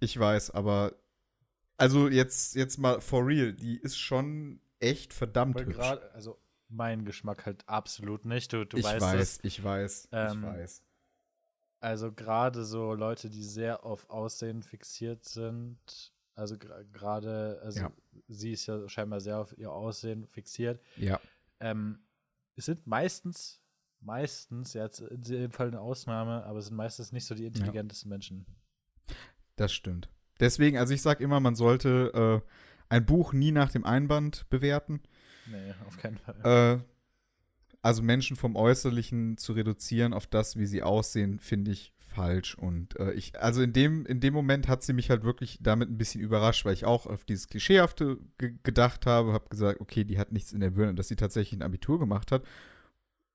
[0.01, 0.93] Ich weiß, aber
[1.77, 5.77] also jetzt, jetzt mal for real, die ist schon echt verdammt hübsch.
[5.77, 6.39] gerade, also
[6.75, 8.53] mein Geschmack halt absolut nicht.
[8.53, 9.39] Du, du ich weißt weiß, es.
[9.43, 10.83] ich weiß, Ähm, ich weiß.
[11.81, 17.93] Also gerade so Leute, die sehr auf Aussehen fixiert sind, also gerade, also Ja.
[18.29, 20.81] sie ist ja scheinbar sehr auf ihr Aussehen fixiert.
[20.97, 21.21] Ja,
[21.61, 22.01] Ähm,
[22.57, 23.61] es sind meistens,
[24.01, 27.47] meistens, ja, jetzt in dem Fall eine Ausnahme, aber es sind meistens nicht so die
[27.47, 28.47] intelligentesten Menschen.
[29.57, 30.09] das stimmt.
[30.41, 32.49] Deswegen, also ich sag immer, man sollte äh,
[32.89, 35.01] ein Buch nie nach dem Einband bewerten.
[35.51, 36.81] Nee, auf keinen Fall.
[36.81, 36.85] Äh,
[37.83, 42.55] also Menschen vom Äußerlichen zu reduzieren auf das, wie sie aussehen, finde ich falsch.
[42.55, 45.91] Und äh, ich, also in dem, in dem Moment hat sie mich halt wirklich damit
[45.91, 50.05] ein bisschen überrascht, weil ich auch auf dieses Klischeehafte ge gedacht habe, habe gesagt, okay,
[50.05, 52.45] die hat nichts in der Birne, dass sie tatsächlich ein Abitur gemacht hat.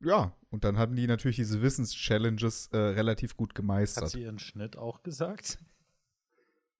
[0.01, 4.09] Ja, und dann hatten die natürlich diese Wissens-Challenges äh, relativ gut Hat gemeistert.
[4.09, 5.59] sie ihren Schnitt auch gesagt?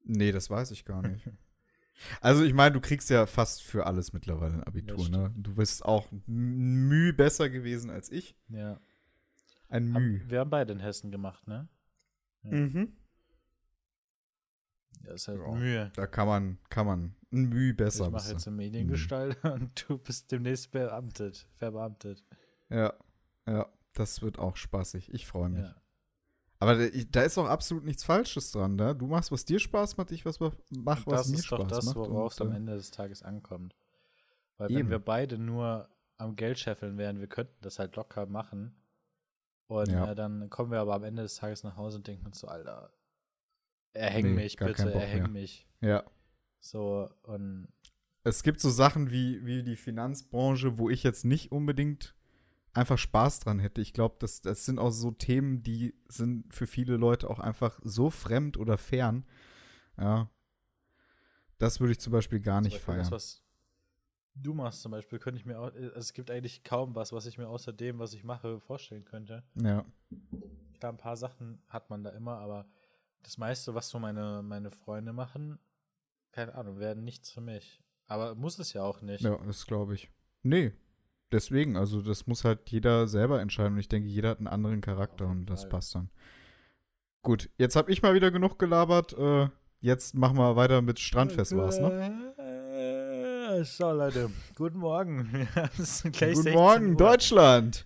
[0.06, 1.30] Nee, das weiß ich gar nicht.
[2.22, 5.34] Also ich meine, du kriegst ja fast für alles mittlerweile ein Abitur, ne?
[5.36, 8.36] Du bist auch müh besser gewesen als ich.
[8.50, 8.80] Ja.
[9.68, 9.94] Ein Müh.
[9.94, 11.68] Haben, wir haben beide in Hessen gemacht, ne?
[12.44, 12.52] Ja.
[12.52, 12.98] Mhm.
[15.04, 15.52] Ja, ist halt Ja.
[15.52, 15.92] Mühe.
[15.96, 18.06] Da kann man, kann man ein Müh besser.
[18.06, 22.26] ich mache jetzt eine Mediengestalt und du bist demnächst beamtet, verbeamtet.
[22.70, 22.94] Ja,
[23.48, 25.14] ja, das wird auch spaßig.
[25.14, 25.66] Ich freue mich.
[25.66, 25.76] Ja.
[26.62, 28.94] Aber da, ist auch absolut nichts Falsches dran, da.
[28.94, 30.56] Du machst, was dir Spaß macht, ich was mach,
[31.08, 31.96] was das mir ist Spaß doch das, macht.
[31.96, 33.76] worauf es am äh, Ende des Tages ankommt.
[34.58, 34.80] Weil Eben.
[34.82, 38.76] wenn wir beide nur am Geld scheffeln wären, wir könnten das halt locker machen.
[39.68, 40.12] Und Ja.
[40.12, 42.48] äh, dann kommen wir aber am Ende des Tages nach Hause und denken uns so,
[42.48, 42.92] Alter,
[43.94, 45.32] erhäng Nee, mich bitte, erhäng mehr.
[45.32, 45.66] mich.
[45.80, 46.04] Ja.
[46.60, 47.70] So, und
[48.26, 52.16] Es gibt so Sachen wie, wie die Finanzbranche, wo ich jetzt nicht unbedingt
[52.74, 53.82] einfach Spaß dran hätte.
[53.82, 57.80] Ich glaube, das, das sind auch so Themen, die sind für viele Leute auch einfach
[57.84, 59.26] so fremd oder fern.
[59.98, 60.30] Ja.
[61.58, 63.04] Das würde ich zum Beispiel gar nicht Beispiel feiern.
[63.04, 63.44] das, was
[64.36, 67.26] du machst zum Beispiel, könnte ich mir auch, also es gibt eigentlich kaum was, was
[67.26, 69.44] ich mir außer dem, was ich mache, vorstellen könnte.
[69.56, 69.86] ja.
[70.80, 72.66] Klar, ein paar Sachen hat man da immer, aber
[73.24, 75.60] das meiste, was so meine, meine Freunde machen,
[76.32, 77.84] keine Ahnung, werden nichts für mich.
[78.08, 79.22] Aber muss es ja auch nicht.
[79.22, 80.10] Ja, das glaube ich.
[80.42, 80.72] Nee.
[81.32, 83.74] Deswegen, also das muss halt jeder selber entscheiden.
[83.74, 85.70] Und ich denke, jeder hat einen anderen Charakter und das Fall.
[85.70, 86.10] passt dann.
[87.22, 89.14] Gut, jetzt habe ich mal wieder genug gelabert.
[89.14, 89.50] Äh,
[89.82, 92.34] jetzt machen wir weiter mit Strandfest war's, ne?
[92.38, 95.48] Äh, So, Leute, guten Morgen.
[95.56, 96.98] Ja, Guten 16 Morgen, Uhr.
[96.98, 97.86] Deutschland.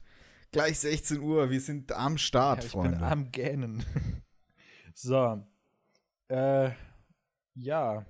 [0.52, 2.98] Gleich 16 Uhr, wir sind am Ja, Start, ich Freunde.
[2.98, 3.84] bin am Gähnen.
[4.94, 5.44] so.
[6.28, 6.72] Äh,
[7.56, 8.06] ja.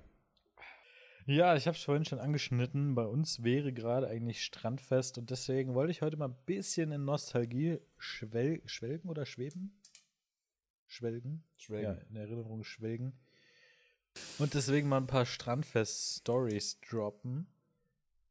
[1.26, 2.94] Ja, ich habe es vorhin schon angeschnitten.
[2.94, 7.06] Bei uns wäre gerade eigentlich Strandfest und deswegen wollte ich heute mal ein bisschen in
[7.06, 9.74] Nostalgie schwel schwelgen oder schweben?
[10.86, 11.42] Schwelgen?
[11.82, 13.14] Ja, in Erinnerung schwelgen.
[14.38, 17.46] Und deswegen mal ein paar Strandfest-Stories droppen.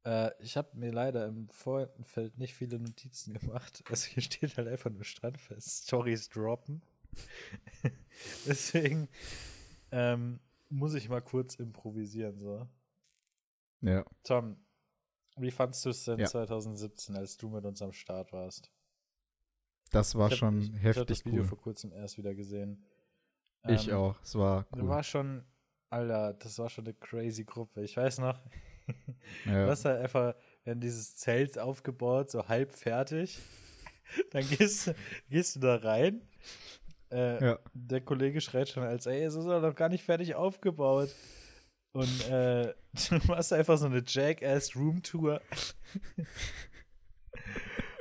[0.06, 3.84] Äh, ich habe mir leider im Vorfeld nicht viele Notizen gemacht.
[3.90, 6.84] Also hier steht halt einfach nur Strandfest-Stories droppen.
[8.46, 9.10] deswegen
[9.92, 12.40] ähm, muss ich mal kurz improvisieren.
[12.40, 12.68] So.
[13.84, 14.06] Ja.
[14.24, 14.58] Tom,
[15.38, 16.26] wie fandst du es denn Ja.
[16.26, 18.72] 2017, als du mit uns am Start warst?
[19.92, 21.48] Das war Ich hab- schon ich, Ich habe heftig das Video cool.
[21.48, 22.86] vor kurzem erst wieder gesehen.
[23.68, 24.20] Ich Ähm, auch.
[24.24, 24.88] Es war cool.
[24.88, 25.46] war schon,
[25.90, 27.84] Alter, das war schon eine crazy Gruppe.
[27.84, 28.40] Ich weiß noch,
[29.46, 29.66] ja.
[29.66, 33.40] du hast halt einfach, wenn dieses Zelt aufgebaut, so halb fertig,
[34.32, 34.96] dann gehst, du-
[35.30, 36.28] gehst du da rein.
[37.12, 37.60] Äh, Ja.
[37.74, 41.10] Der Kollege schreit schon als, ey, es ist doch noch gar nicht fertig aufgebaut.
[41.94, 42.74] Und äh,
[43.10, 45.42] du machst einfach so eine Jackass-Room-Tour.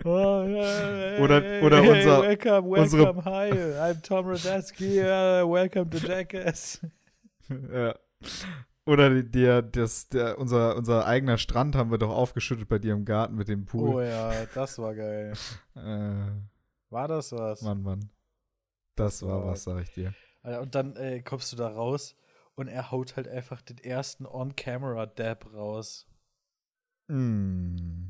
[0.04, 5.46] Oh, ja, Oder- hey, oder hey, unser- welcome, unsere- welcome, hi, I'm Tom Radetzky, uh,
[5.48, 6.80] welcome to Jackass.
[7.72, 7.94] ja.
[8.84, 13.04] Oder der, das, der, unser, unser eigener Strand haben wir doch aufgeschüttet bei dir im
[13.04, 14.04] Garten mit dem Oh Pool.
[14.04, 15.34] ja, das war geil.
[15.76, 17.62] Äh, War das was?
[17.62, 18.10] Mann, Mann.
[18.96, 20.12] Das war was, sag ich dir.
[20.42, 22.16] Und dann äh, kommst du da raus
[22.54, 26.06] und er haut halt einfach den ersten On-Camera-Dab raus.
[27.08, 28.08] Mm.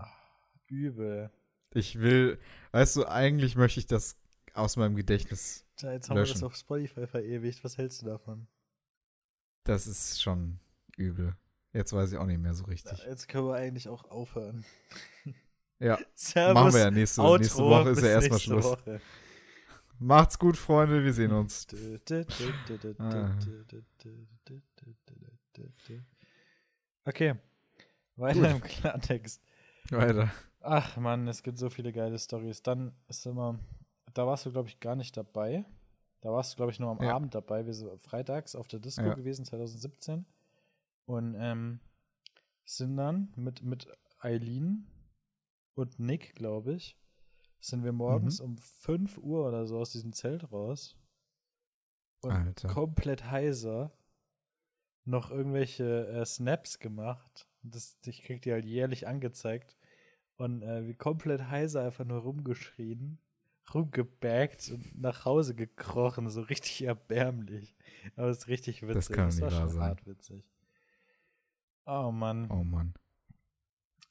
[0.67, 1.31] Übel.
[1.75, 2.39] Ich will,
[2.73, 4.19] weißt du, eigentlich möchte ich das
[4.55, 5.65] aus meinem Gedächtnis.
[5.77, 6.45] Tja, Jetzt haben wir das Löschen.
[6.45, 7.65] auf Spotify verewigt.
[7.65, 8.47] Was hältst du davon?
[9.65, 10.59] Das ist schon
[10.97, 11.35] übel.
[11.73, 12.99] Jetzt weiß ich auch nicht mehr so richtig.
[12.99, 14.65] Ja, jetzt können wir eigentlich auch aufhören.
[15.79, 16.55] Ja, Servus.
[16.55, 18.65] machen wir ja nächste, Outro, nächste Woche ist ja erstmal Schluss.
[18.65, 19.01] Woche.
[20.03, 21.67] Macht's gut, Freunde, wir sehen uns.
[22.99, 23.39] Ah.
[27.05, 27.35] Okay.
[28.17, 29.41] Weiter im Klartext.
[29.91, 30.31] Weiter.
[30.61, 32.63] Ach Mann, es gibt so viele geile Stories.
[32.63, 33.59] Dann ist immer,
[34.15, 35.65] da warst du, glaube ich, gar nicht dabei.
[36.21, 37.15] Da warst du, glaube ich, nur am Ja.
[37.15, 37.65] Abend dabei.
[37.67, 39.15] Wir sind freitags auf der Disco Ja.
[39.15, 40.25] gewesen, 2017.
[41.07, 41.81] Und ähm,
[42.65, 43.87] sind dann mit, mit
[44.21, 44.87] Eileen
[45.75, 46.97] und Nick, glaube ich,
[47.65, 48.45] sind wir morgens Mhm.
[48.47, 50.97] um 5 Uhr oder so aus diesem Zelt raus.
[52.21, 52.69] Und Alter.
[52.69, 53.93] komplett heiser
[55.05, 57.49] noch irgendwelche äh, Snaps gemacht.
[57.63, 59.77] Das, ich krieg die halt jährlich angezeigt.
[60.37, 63.19] Und äh, wie komplett heiser einfach nur rumgeschrien,
[63.73, 67.77] rumgebaggt und nach Hause gekrochen, so richtig erbärmlich.
[68.17, 68.95] Aber es ist richtig witzig.
[68.95, 69.81] Das kann war nicht wahr schon sein.
[69.83, 70.45] hart witzig.
[71.87, 72.51] Oh Mann.
[72.51, 72.95] Oh Mann.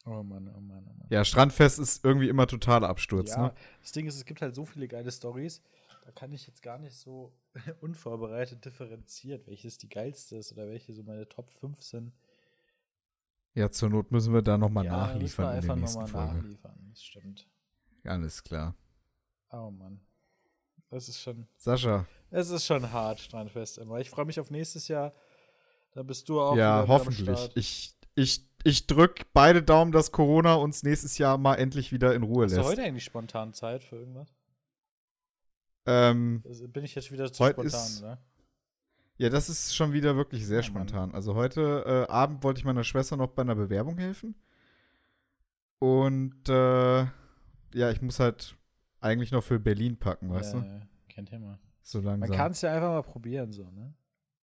[0.06, 1.08] Oh Mann, oh Mann, oh Mann.
[1.10, 3.54] Ja, Strandfest ist irgendwie immer totaler Absturz, Ja, ne?
[3.82, 5.62] das Ding ist, es gibt halt so viele geile Stories,
[6.06, 7.32] da kann ich jetzt gar nicht so
[7.82, 12.14] unvorbereitet differenziert, welches die geilste ist oder welche so meine Top 5 sind.
[13.54, 16.02] Ja, zur Not müssen wir da nochmal ja, müssen wir nachliefern in der einfach nächsten
[16.02, 16.42] nochmal Folge.
[16.42, 16.88] nachliefern.
[16.90, 17.48] Das stimmt.
[18.06, 18.76] Alles klar.
[19.52, 20.00] Oh Mann.
[20.90, 24.00] Das ist schon, Sascha, es ist schon hart, Strandfest immer.
[24.00, 25.14] Ich freue mich auf nächstes Jahr.
[25.94, 27.52] Da bist du auch ja, hoffentlich.
[27.56, 32.24] Ich, ich, ich drück beide Daumen, dass Corona uns nächstes Jahr mal endlich wieder in
[32.24, 32.69] Ruhe Hast du lässt.
[32.69, 34.34] heute eigentlich spontan Zeit für irgendwas?
[35.86, 38.21] Ähm, Also bin ich jetzt wieder zu spontan, ist- oder?
[39.17, 40.88] ja, das ist schon wieder wirklich sehr Oh Mann.
[40.88, 41.13] spontan.
[41.15, 44.36] Also heute äh, Abend wollte ich meiner Schwester noch bei einer Bewerbung helfen.
[45.80, 47.00] Und äh,
[47.74, 48.56] ja, ich muss halt
[49.00, 50.65] eigentlich noch für Berlin packen, weißt ja, du?
[50.67, 51.60] ja, kein Thema.
[51.82, 52.30] So langsam.
[52.30, 53.95] Man kann es ja einfach mal probieren, so, ne?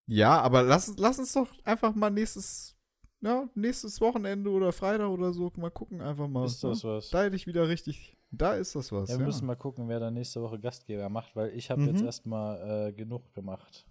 [0.07, 2.77] Ja, aber lass, lass uns doch einfach mal nächstes,
[3.21, 6.45] ja, nächstes Wochenende oder Freitag oder so mal gucken, einfach mal.
[6.47, 6.91] Ist das ne?
[6.91, 7.11] was?
[7.11, 9.09] Da hätte ich wieder richtig, da ist das was.
[9.09, 11.81] Ja, Ja, wir müssen mal gucken, wer da nächste Woche Gastgeber macht, weil ich habe
[11.83, 11.89] Mhm.
[11.89, 13.87] jetzt erstmal äh, genug gemacht.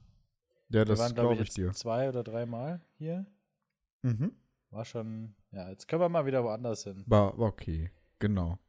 [0.69, 1.71] ja Wir das glaube ich, ich dir.
[1.73, 3.25] zwei oder dreimal hier.
[4.03, 4.31] Mhm.
[4.69, 7.03] War schon, ja, jetzt können wir mal wieder woanders hin.
[7.07, 8.59] War okay, genau.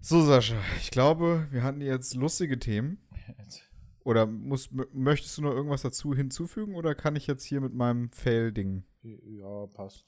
[0.00, 2.98] So, Sascha, ich glaube, wir hatten jetzt lustige Themen.
[3.38, 3.65] Jetzt-
[4.06, 8.08] Oder muss, möchtest du noch irgendwas dazu hinzufügen oder kann ich jetzt hier mit meinem
[8.12, 8.84] Fail-Ding?
[9.02, 10.06] Ja, passt.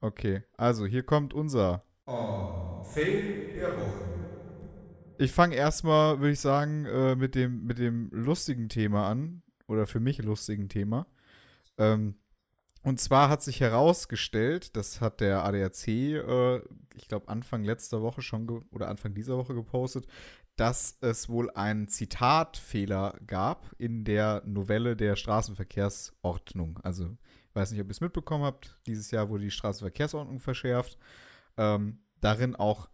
[0.00, 4.04] Okay, also hier kommt unser Fail der Woche.
[5.18, 9.42] Ich fange erstmal, würde ich sagen, äh, mit, dem, mit dem lustigen Thema an.
[9.68, 11.06] Oder für mich lustigen Thema.
[11.76, 12.16] Ähm,
[12.82, 16.60] und zwar hat sich herausgestellt, das hat der ADAC, äh,
[16.96, 20.06] ich glaube, Anfang letzter Woche schon oder Anfang dieser Woche gepostet,
[20.56, 26.80] dass es wohl einen Zitatfehler gab in der Novelle der Straßenverkehrsordnung.
[26.82, 27.16] Also,
[27.48, 30.98] ich weiß nicht, ob ihr es mitbekommen habt, dieses Jahr wurde die Straßenverkehrsordnung verschärft.
[31.56, 32.88] Ähm, darin auch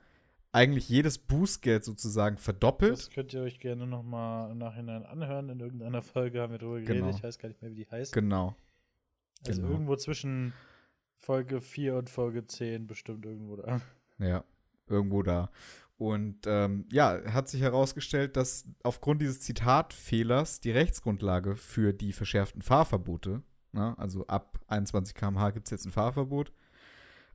[0.52, 2.92] eigentlich jedes Bußgeld sozusagen verdoppelt.
[2.92, 5.48] Das könnt ihr euch gerne nochmal im Nachhinein anhören.
[5.48, 7.02] In irgendeiner Folge haben wir drüber geredet.
[7.02, 7.16] Genau.
[7.16, 8.12] Ich weiß gar nicht mehr, wie die heißt.
[8.12, 8.54] Genau.
[9.46, 9.72] Also genau.
[9.72, 10.52] irgendwo zwischen
[11.18, 13.80] Folge 4 und Folge 10 bestimmt irgendwo da.
[14.18, 14.44] Ja,
[14.86, 15.50] irgendwo da.
[15.96, 22.62] Und ähm, ja, hat sich herausgestellt, dass aufgrund dieses Zitatfehlers die Rechtsgrundlage für die verschärften
[22.62, 26.52] Fahrverbote, na, also ab 21 km/h gibt es jetzt ein Fahrverbot,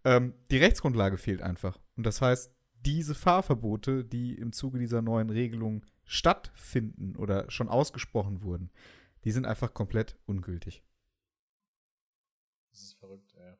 [0.04, 1.80] ähm, die Rechtsgrundlage fehlt einfach.
[1.96, 2.54] Und das heißt,
[2.86, 8.72] diese Fahrverbote, die im Zuge dieser neuen Regelung stattfinden oder schon ausgesprochen wurden,
[9.26, 10.84] die sind einfach komplett ungültig.
[12.72, 13.54] Das ist verrückt, ey.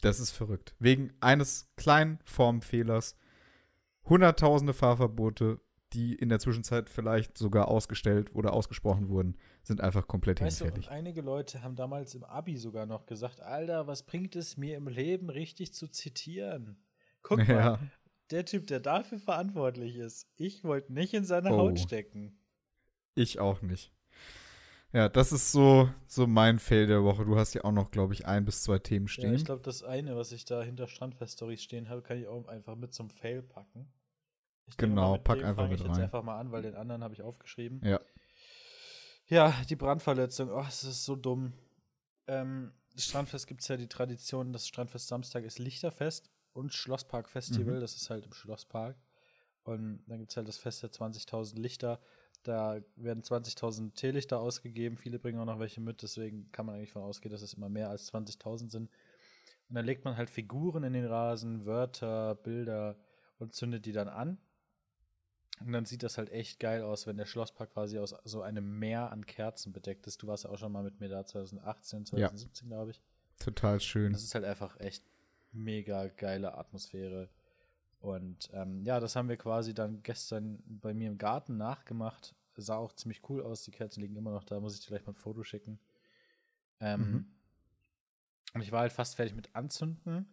[0.00, 0.74] Das ist verrückt.
[0.78, 3.16] Wegen eines kleinen Formfehlers
[4.08, 5.60] hunderttausende Fahrverbote,
[5.92, 10.64] die in der Zwischenzeit vielleicht sogar ausgestellt oder ausgesprochen wurden, sind einfach komplett Weißt du,
[10.66, 10.88] hinfällig.
[10.90, 14.88] einige Leute haben damals im Abi sogar noch gesagt, Alter, was bringt es mir im
[14.88, 16.82] Leben richtig zu zitieren?
[17.22, 17.78] Guck mal, Ja,
[18.30, 21.58] der Typ, der dafür verantwortlich ist, ich wollte nicht in seine Oh.
[21.58, 22.38] Haut stecken.
[23.16, 23.92] ich auch nicht.
[24.92, 27.24] Ja, das ist so, so mein Fail der Woche.
[27.24, 29.34] Du hast ja auch noch, glaube ich, ein bis zwei Themen Ja, stehen.
[29.34, 32.74] ich glaube, das eine, was ich da hinter Strandfest-Stories stehen habe, kann ich auch einfach
[32.74, 33.92] mit zum Fail packen.
[34.66, 36.02] Ich denke Genau, mit pack einfach mit ich jetzt rein.
[36.04, 37.80] einfach mal an, weil den anderen habe ich aufgeschrieben.
[37.84, 38.00] Ja.
[39.26, 40.50] Ja, die Brandverletzung.
[40.50, 41.52] Oh, es ist so dumm.
[42.26, 47.76] Ähm, das Strandfest gibt es ja die Tradition, das Strandfest Samstag ist Lichterfest und Schlosspark-Festival.
[47.76, 47.80] Mhm.
[47.80, 48.96] Das ist halt im Schlosspark.
[49.62, 52.00] Und dann gibt es halt das Fest der 20.000 Lichter.
[52.42, 54.96] Da werden 20.000 Teelichter ausgegeben.
[54.96, 56.02] Viele bringen auch noch welche mit.
[56.02, 58.90] Deswegen kann man eigentlich von ausgehen, dass es immer mehr als 20.000 sind.
[59.68, 62.96] Und dann legt man halt Figuren in den Rasen, Wörter, Bilder
[63.38, 64.38] und zündet die dann an.
[65.60, 68.78] Und dann sieht das halt echt geil aus, wenn der Schlosspark quasi aus so einem
[68.78, 70.22] Meer an Kerzen bedeckt ist.
[70.22, 73.02] Du warst ja auch schon mal mit mir da 2018, 2017, glaube ich.
[73.38, 74.12] Total schön.
[74.12, 75.04] Das ist halt einfach echt
[75.52, 77.28] mega geile Atmosphäre.
[78.00, 82.34] Und ähm, ja, das haben wir quasi dann gestern bei mir im Garten nachgemacht.
[82.56, 83.62] Sah auch ziemlich cool aus.
[83.62, 84.58] Die Kerzen liegen immer noch da.
[84.60, 85.78] Muss ich dir gleich mal ein Foto schicken.
[86.80, 87.26] Ähm, Mhm.
[88.54, 90.26] Und ich war halt fast fertig mit Anzünden.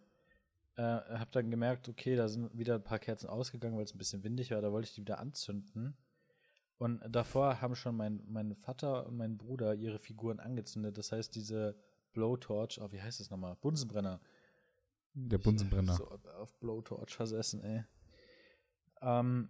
[0.76, 3.98] Äh, hab dann gemerkt, okay, da sind wieder ein paar Kerzen ausgegangen, weil es ein
[3.98, 4.60] bisschen windig war.
[4.60, 5.96] Da wollte ich die wieder anzünden.
[6.78, 10.96] Und davor haben schon mein, mein Vater und mein Bruder ihre Figuren angezündet.
[10.96, 11.76] Das heißt, diese
[12.12, 13.56] Blowtorch, oh, wie heißt das nochmal?
[13.56, 14.20] Bunsenbrenner.
[15.26, 15.94] Der Bunsenbrenner.
[15.96, 17.84] So auf Blowtorch versessen, ey.
[19.00, 19.48] Ähm,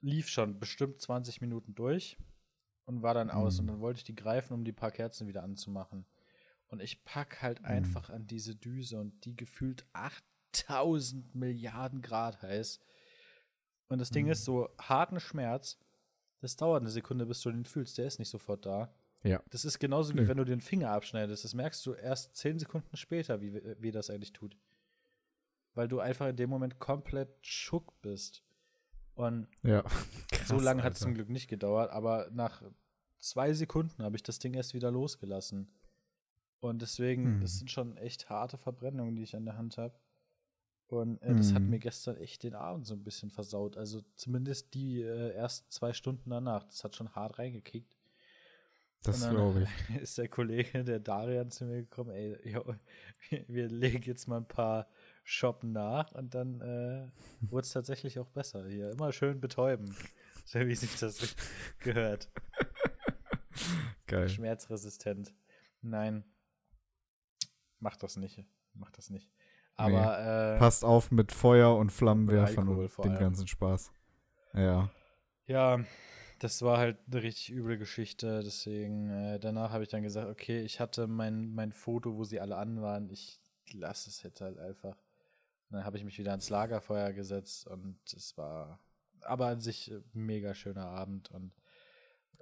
[0.00, 2.16] lief schon bestimmt 20 Minuten durch
[2.84, 3.54] und war dann aus.
[3.54, 3.60] Mhm.
[3.60, 6.06] Und dann wollte ich die greifen, um die paar Kerzen wieder anzumachen.
[6.68, 7.66] Und ich pack halt Mhm.
[7.66, 12.80] einfach an diese Düse und die gefühlt 8000 Milliarden Grad heiß.
[13.88, 14.32] Und das Ding Mhm.
[14.32, 15.78] ist so harten Schmerz.
[16.40, 17.98] Das dauert eine Sekunde, bis du den fühlst.
[17.98, 18.92] Der ist nicht sofort da.
[19.24, 19.42] Ja.
[19.50, 20.28] Das ist genauso wie Nö.
[20.28, 21.44] wenn du den Finger abschneidest.
[21.44, 24.56] Das merkst du erst zehn Sekunden später, wie, wie das eigentlich tut.
[25.74, 28.42] Weil du einfach in dem Moment komplett schock bist.
[29.14, 29.84] Und Ja.
[30.46, 32.62] so Krass, lange hat es zum Glück nicht gedauert, aber nach
[33.18, 35.70] zwei Sekunden habe ich das Ding erst wieder losgelassen.
[36.60, 37.40] Und deswegen, Hm.
[37.40, 39.94] das sind schon echt harte Verbrennungen, die ich an der Hand habe.
[40.88, 41.70] Und äh, das hat Hm.
[41.70, 43.76] mir gestern echt den Abend so ein bisschen versaut.
[43.76, 46.64] Also zumindest die äh, ersten zwei Stunden danach.
[46.64, 47.96] Das hat schon hart reingekickt.
[49.02, 49.96] Das glaube ich.
[50.02, 52.74] Ist der Kollege, der Darian, zu mir gekommen, ey, jo,
[53.48, 54.86] wir- legen jetzt mal ein paar
[55.24, 57.08] Shoppen nach und dann äh,
[57.50, 58.66] wurde es tatsächlich auch besser.
[58.68, 59.94] Hier immer schön betäuben,
[60.44, 61.34] so wie sich das
[61.80, 62.30] gehört.
[64.06, 64.28] Geil.
[64.28, 65.34] Schmerzresistent.
[65.80, 66.24] Nein,
[67.80, 68.44] mach das nicht.
[68.74, 69.30] Mach das nicht.
[69.74, 73.90] Aber äh, Passt auf mit Feuer und Flammenwerfern und dem ganzen Spaß.
[74.54, 74.90] Ja.
[75.46, 75.80] Ja,
[76.42, 78.42] das war halt eine richtig üble Geschichte.
[78.42, 82.40] Deswegen, äh, danach habe ich dann gesagt, okay, ich hatte mein, mein Foto, wo sie
[82.40, 83.08] alle an waren.
[83.10, 84.96] Ich lasse es jetzt halt einfach.
[85.68, 88.80] Und dann habe ich mich wieder ans Lagerfeuer gesetzt und es war
[89.20, 91.30] aber an sich ein mega schöner Abend.
[91.30, 91.54] Und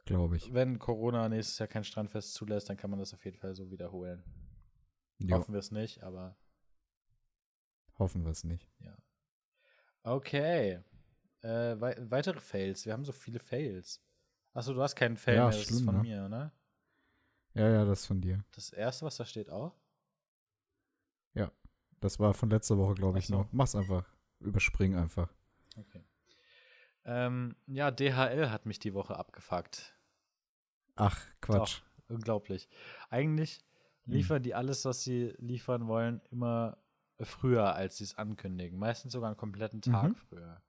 [0.06, 0.54] Glaube ich.
[0.54, 3.70] wenn Corona nächstes Jahr kein Strandfest zulässt, dann kann man das auf jeden Fall so
[3.70, 4.24] wiederholen.
[5.18, 6.38] Jo, Hoffen wir es nicht, aber
[7.98, 8.66] hoffen wir es nicht.
[10.04, 10.82] okay.
[11.42, 12.86] Äh, wei weitere Fails.
[12.86, 14.02] Wir haben so viele Fails.
[14.52, 16.02] Achso, du hast keinen Fail Ja, mehr, das ist von ne?
[16.02, 16.52] mir, oder?
[17.54, 18.44] Ja, ja, das von dir.
[18.54, 19.74] Das erste, was da steht, auch?
[22.00, 23.36] Das war von letzter Woche, glaube ich, so.
[23.36, 23.52] noch.
[23.52, 24.04] Mach's einfach.
[24.40, 25.30] Überspring einfach.
[25.76, 26.02] Okay.
[27.04, 29.94] Ähm, ja, DHL hat mich die Woche abgefuckt.
[30.96, 31.80] Ach, Quatsch.
[31.80, 32.68] Doch, unglaublich.
[33.10, 33.60] Eigentlich
[34.06, 34.14] Hm.
[34.14, 36.78] liefern die alles, was sie liefern wollen, immer
[37.20, 38.78] früher, als sie es ankündigen.
[38.78, 40.16] Meistens sogar einen kompletten Tag Mhm.
[40.16, 40.62] früher.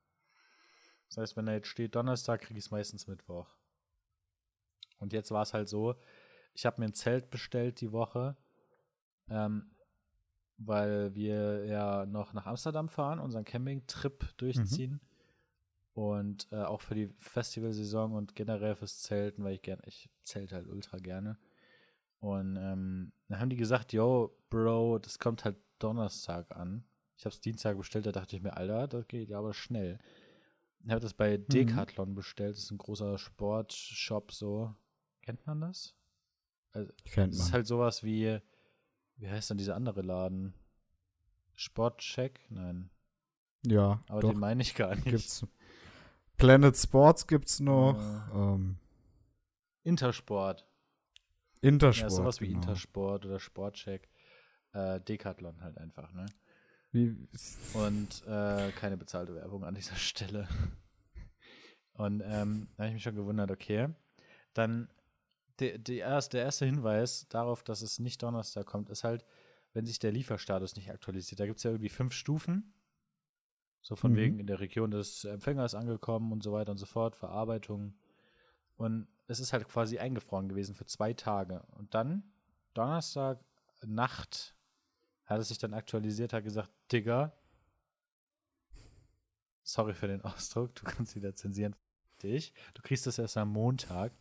[1.12, 3.54] Das heißt, wenn da jetzt steht Donnerstag, kriege ich es meistens Mittwoch.
[5.00, 5.96] Und jetzt war es halt so,
[6.54, 8.38] ich habe mir ein Zelt bestellt die Woche,
[9.30, 9.72] ähm,
[10.58, 15.02] weil wir ja noch nach Amsterdam fahren, unseren Campingtrip durchziehen.
[15.94, 20.56] Und äh, auch für die Festivalsaison und generell fürs Zelten, weil ich gerne, ich zelte
[20.56, 21.38] halt ultra gerne.
[22.22, 26.86] Und ähm, dann haben die gesagt, yo, Bro, das kommt halt Donnerstag an.
[27.18, 30.00] Ich habe es Dienstag bestellt, da dachte ich mir, Alter, das geht ja aber schnell.
[30.84, 34.74] Ich habe das bei Decathlon bestellt, das ist ein großer Sportshop so.
[35.22, 35.96] Kennt man das?
[36.72, 37.54] Also, Kennt das ist man.
[37.54, 38.40] halt sowas wie,
[39.18, 40.54] wie heißt denn dieser andere Laden?
[41.54, 42.40] Sportcheck?
[42.50, 42.90] Nein,
[43.66, 44.32] ja, aber doch.
[44.32, 45.06] den meine ich gar nicht.
[45.06, 45.46] Gibt's.
[46.38, 48.00] Planet Sports gibt's noch.
[48.00, 48.38] Äh.
[48.38, 48.78] Ähm,
[49.84, 50.66] Intersport.
[51.62, 52.12] Intersport.
[52.12, 52.62] Ja, sowas wie genau.
[52.62, 54.10] Intersport oder Sportcheck.
[54.74, 56.26] Äh, Decathlon halt einfach, ne?
[57.74, 60.48] Und äh, keine bezahlte Werbung an dieser Stelle.
[61.94, 63.90] Und ähm, da habe ich mich schon gewundert, okay.
[64.54, 64.90] Dann
[65.60, 69.26] die, die erst, der erste Hinweis darauf, dass es nicht Donnerstag kommt, ist halt,
[69.74, 71.40] wenn sich der Lieferstatus nicht aktualisiert.
[71.40, 72.74] Da gibt es ja irgendwie fünf Stufen.
[73.82, 74.16] So von Mhm.
[74.18, 77.96] wegen in der Region des Empfängers angekommen und so weiter und so fort, Verarbeitung.
[78.76, 81.64] Und es ist halt quasi eingefroren gewesen für zwei Tage.
[81.78, 82.24] Und dann,
[82.74, 83.40] Donnerstag
[83.86, 84.56] Nacht,
[85.32, 87.32] hat es sich dann aktualisiert, hat gesagt, Digga,
[89.64, 91.76] sorry für den Ausdruck, du kannst wieder zensieren.
[92.22, 92.54] Dich.
[92.76, 94.12] Du kriegst das erst am Montag.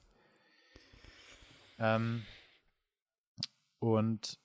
[1.79, 2.25] Ähm,
[3.79, 4.39] und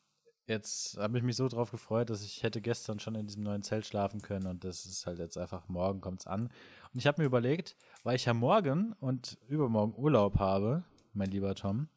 [0.45, 3.63] jetzt habe ich mich so drauf gefreut, dass ich hätte gestern schon in diesem neuen
[3.63, 6.47] Zelt schlafen können und das ist halt jetzt einfach morgen kommt's an.
[6.93, 11.55] Und ich habe mir überlegt, weil ich ja morgen und übermorgen Urlaub habe, mein lieber
[11.55, 11.87] Tom,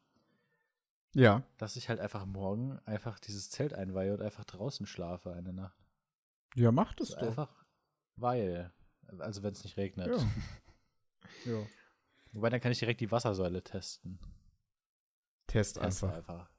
[1.13, 5.53] ja, dass ich halt einfach morgen einfach dieses Zelt einweihe und einfach draußen schlafe eine
[5.53, 5.77] Nacht.
[6.55, 7.27] ja, macht es So doch.
[7.27, 7.65] einfach
[8.15, 8.71] weil.
[9.17, 10.07] Also wenn es nicht regnet.
[10.07, 10.17] Ja.
[11.51, 11.65] ja.
[12.33, 14.19] Wobei dann kann ich direkt die Wassersäule testen.
[15.47, 16.17] Test Test einfach.
[16.17, 16.49] einfach.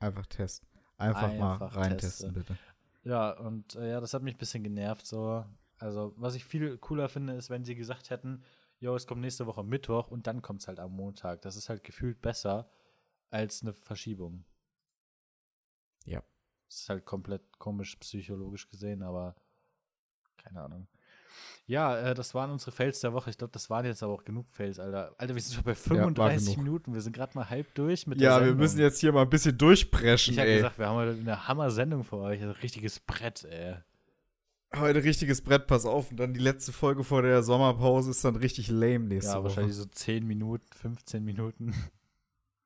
[0.00, 0.66] Einfach Test.
[0.96, 2.58] Einfach, mal Einfach reintesten, bitte.
[3.04, 5.44] Ja, und äh, ja, das hat mich ein bisschen genervt so.
[5.78, 8.42] Also, was ich viel cooler finde, ist, wenn sie gesagt hätten,
[8.80, 11.42] yo, es kommt nächste Woche Mittwoch und dann kommt es halt am Montag.
[11.42, 12.68] Das ist halt gefühlt besser
[13.30, 14.44] als eine Verschiebung.
[16.04, 16.22] Ja.
[16.68, 19.34] Das ist halt komplett komisch psychologisch gesehen, aber
[20.36, 20.86] keine Ahnung.
[21.66, 23.30] Ja, äh, das waren unsere Fails der Woche.
[23.30, 25.14] Ich glaube, das waren jetzt aber auch genug Fails, Alter.
[25.18, 26.64] Alter, wir sind schon bei 35 genug.
[26.64, 26.94] Minuten.
[26.94, 29.30] Wir sind gerade mal halb durch mit der Ja, wir müssen jetzt hier mal ein
[29.30, 32.42] bisschen durchpreschen, Ich habe gesagt, wir haben heute eine Hammer-Sendung für euch.
[32.42, 33.76] Ein richtiges Brett, ey.
[34.76, 36.10] Heute richtiges Brett, pass auf.
[36.10, 39.44] Und dann die letzte Folge vor der Sommerpause ist dann richtig lame nächste Ja, Woche.
[39.44, 41.74] wahrscheinlich so 10 Minuten, 15 Minuten.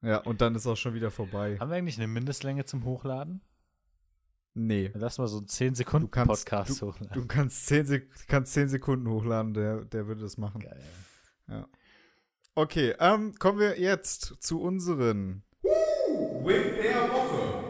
[0.05, 1.57] Ja, und dann ist auch schon wieder vorbei.
[1.59, 3.41] Haben wir eigentlich eine Mindestlänge zum Hochladen?
[4.55, 4.91] Nee.
[4.95, 7.15] Lass mal so einen 10 Sekunden Du kannst- Podcast hochladen.
[7.23, 10.61] Du kannst 10, Sek kannst 10 Sekunden hochladen, der, der würde das machen.
[10.61, 11.65] Geil.
[12.55, 17.65] Okay, ähm, kommen wir jetzt zu unseren Win der Woche.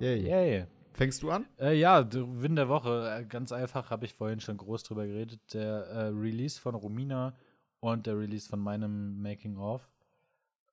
[0.00, 0.26] Yay.
[0.26, 0.66] Yay.
[0.94, 1.46] Fängst du an?
[1.58, 3.18] Äh, ja, Win der Woche.
[3.20, 5.40] Äh, ganz einfach, habe ich vorhin schon groß drüber geredet.
[5.52, 7.36] Der äh, Release von Romina
[7.80, 9.86] und der Release von meinem Making-of.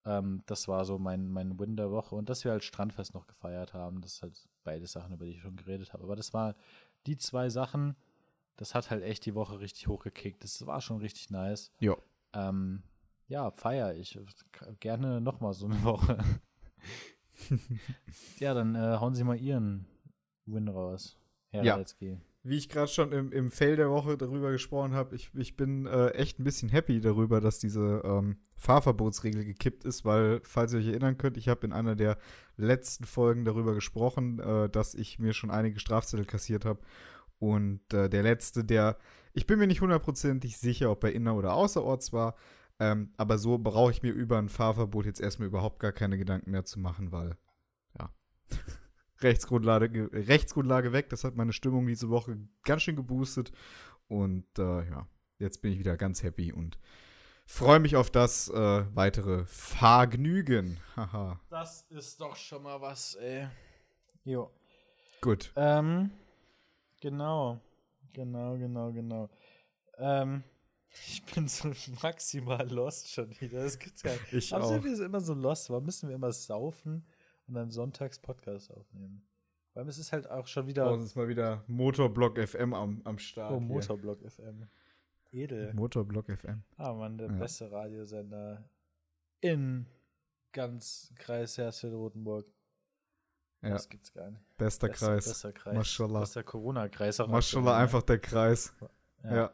[0.08, 2.16] Ähm, das war so mein, mein Win der Woche.
[2.16, 4.01] Und dass wir halt Strandfest noch gefeiert haben.
[4.01, 6.03] Das sind halt beide Sachen, über die ich schon geredet habe.
[6.03, 6.55] Aber das war
[7.05, 7.95] die zwei Sachen.
[8.55, 10.43] Das hat halt echt die Woche richtig hochgekickt.
[10.43, 11.72] Das war schon richtig nice.
[11.80, 11.95] Ja.
[12.34, 12.84] Ähm,
[13.28, 14.18] ja, feier ich.
[14.80, 16.18] Gerne nochmal so eine Woche.
[18.39, 19.86] ja, dann äh, hauen Sie mal Ihren
[20.45, 21.18] Win raus.
[21.49, 21.74] Herr Ja.
[21.74, 22.20] Radetzky.
[22.48, 25.86] Wie ich gerade schon im, im Fail der Woche darüber gesprochen habe, ich, ich bin
[25.86, 30.80] äh, echt ein bisschen happy darüber, dass diese ähm, Fahrverbotsregel gekippt ist, weil, falls ihr
[30.80, 32.18] euch erinnern könnt, ich habe in einer der
[32.56, 36.80] letzten Folgen darüber gesprochen, äh, dass ich mir schon einige Strafzettel kassiert habe.
[37.39, 38.98] Und äh, der letzte, der,
[39.34, 42.36] ich bin mir nicht hundertprozentig sicher, ob er inner- oder außerorts war,
[42.80, 46.52] Ähm, aber so brauche ich mir über ein Fahrverbot jetzt erstmal überhaupt gar keine Gedanken
[46.52, 47.36] mehr zu machen, weil,
[48.00, 48.14] ja,
[49.22, 51.09] Rechtsgrundlage, Rechtsgrundlage weg.
[51.09, 53.51] Das hat meine Stimmung diese Woche ganz schön geboostet.
[54.07, 55.07] Und äh, ja,
[55.39, 56.78] jetzt bin ich wieder ganz happy und
[57.45, 60.80] freue mich auf das äh, weitere Vergnügen.
[60.95, 61.39] Haha.
[61.49, 63.47] Das ist doch schon mal was, ey.
[64.24, 64.51] Jo.
[65.22, 65.51] Gut.
[65.55, 66.11] Ähm,
[67.01, 67.59] genau.
[68.13, 69.30] Genau, genau, genau.
[69.97, 70.43] Ähm,
[71.07, 73.63] ich bin so maximal lost schon wieder.
[73.63, 74.34] Das gibt's gar nicht.
[74.34, 74.70] Ich Warum auch.
[74.70, 75.70] sind wir so immer so lost?
[75.70, 77.05] Warum müssen wir immer saufen
[77.48, 79.24] und dann sonntags Podcast aufnehmen?
[79.74, 83.02] Weil es ist halt auch schon wieder Bei uns ist mal wieder Motorblock FM am,
[83.06, 83.52] am Start.
[83.52, 83.68] oh, hier.
[83.68, 84.68] Motorblock FM.
[85.32, 85.74] Edel.
[85.74, 86.64] Motorblock FM.
[86.78, 87.34] Ah, Mann, der Ja.
[87.38, 88.68] beste Radiosender
[89.41, 89.86] in
[90.52, 92.48] ganz Kreis Hersfeld-Rotenburg.
[93.62, 94.41] Ja, Das gibt's gar nicht.
[94.58, 95.26] bester Bester- Kreis.
[95.28, 95.76] Bester Kreis.
[95.76, 96.20] Maschallah.
[96.22, 97.20] Bester Corona-Kreis.
[97.20, 98.74] auch Maschallah, aktuell, einfach der Kreis.
[99.24, 99.36] ne?
[99.36, 99.52] Ja.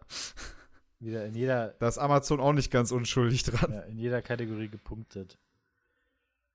[1.00, 3.72] Wieder in jeder, Da ist Amazon auch nicht ganz unschuldig dran.
[3.74, 5.38] ja, in jeder Kategorie gepunktet.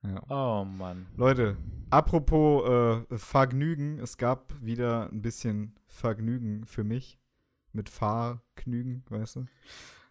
[0.02, 0.22] Ja.
[0.28, 1.06] Oh Mann.
[1.16, 1.56] Leute,
[1.90, 2.68] apropos
[3.10, 7.18] äh, Vergnügen, es gab wieder ein bisschen Vergnügen für mich.
[7.72, 9.46] Mit Fahrgnügen, weißt du?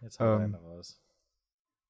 [0.00, 1.00] Jetzt hau Ähm, einer raus.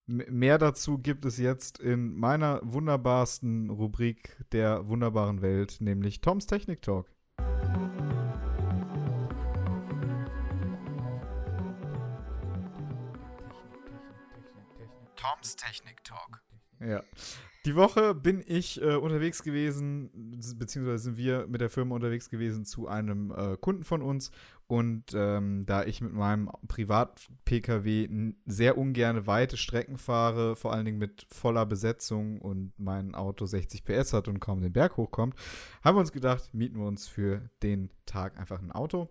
[0.07, 6.47] M mehr dazu gibt es jetzt in meiner wunderbarsten Rubrik der wunderbaren Welt, nämlich Toms
[6.47, 7.07] Technik Talk.
[15.17, 16.43] Toms Technik Talk.
[16.81, 17.03] Ja.
[17.69, 20.09] Die Woche bin ich äh, unterwegs gewesen,
[20.57, 24.31] beziehungsweise sind wir mit der Firma unterwegs gewesen zu einem äh, Kunden von uns.
[24.67, 30.97] Und ähm, da ich mit meinem Privat-Pkw sehr ungern weite Strecken fahre, vor allen Dingen
[30.97, 35.35] mit voller Besetzung und mein Auto 60 PS hat und kaum den Berg hochkommt,
[35.85, 39.11] haben wir uns gedacht, mieten wir uns für den Tag einfach ein Auto.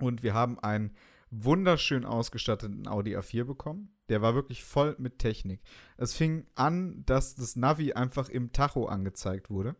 [0.00, 0.96] Und wir haben einen
[1.30, 3.90] wunderschön ausgestatteten Audi A4 bekommen.
[4.08, 5.60] Der war wirklich voll mit Technik.
[5.96, 9.76] Es fing an, dass das Navi einfach im Tacho angezeigt wurde.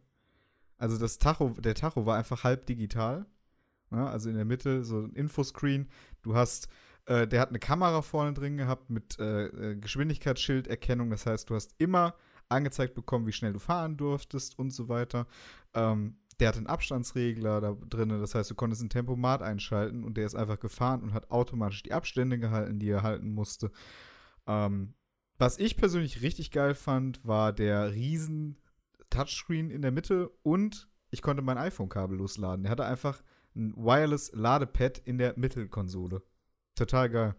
[0.76, 3.26] Also das Tacho, der Tacho war einfach halb digital.
[3.90, 5.88] Ja, also in der Mitte so ein Infoscreen.
[6.22, 6.68] Du hast,
[7.06, 11.10] äh, der hat eine Kamera vorne drin gehabt mit äh, äh, Geschwindigkeitsschilderkennung.
[11.10, 12.14] Das heißt, du hast immer
[12.48, 15.26] angezeigt bekommen, wie schnell du fahren durftest und so weiter.
[15.74, 18.08] Ähm, der hat einen Abstandsregler da drin.
[18.08, 21.82] Das heißt, du konntest ein Tempomat einschalten und der ist einfach gefahren und hat automatisch
[21.82, 23.70] die Abstände gehalten, die er halten musste.
[24.46, 24.94] Ähm,
[25.38, 28.56] was ich persönlich richtig geil fand, war der riesen
[29.10, 32.62] Touchscreen in der Mitte und ich konnte mein iPhone kabellos laden.
[32.62, 33.22] Der hatte einfach
[33.54, 36.22] ein Wireless Ladepad in der Mittelkonsole.
[36.74, 37.36] Total geil.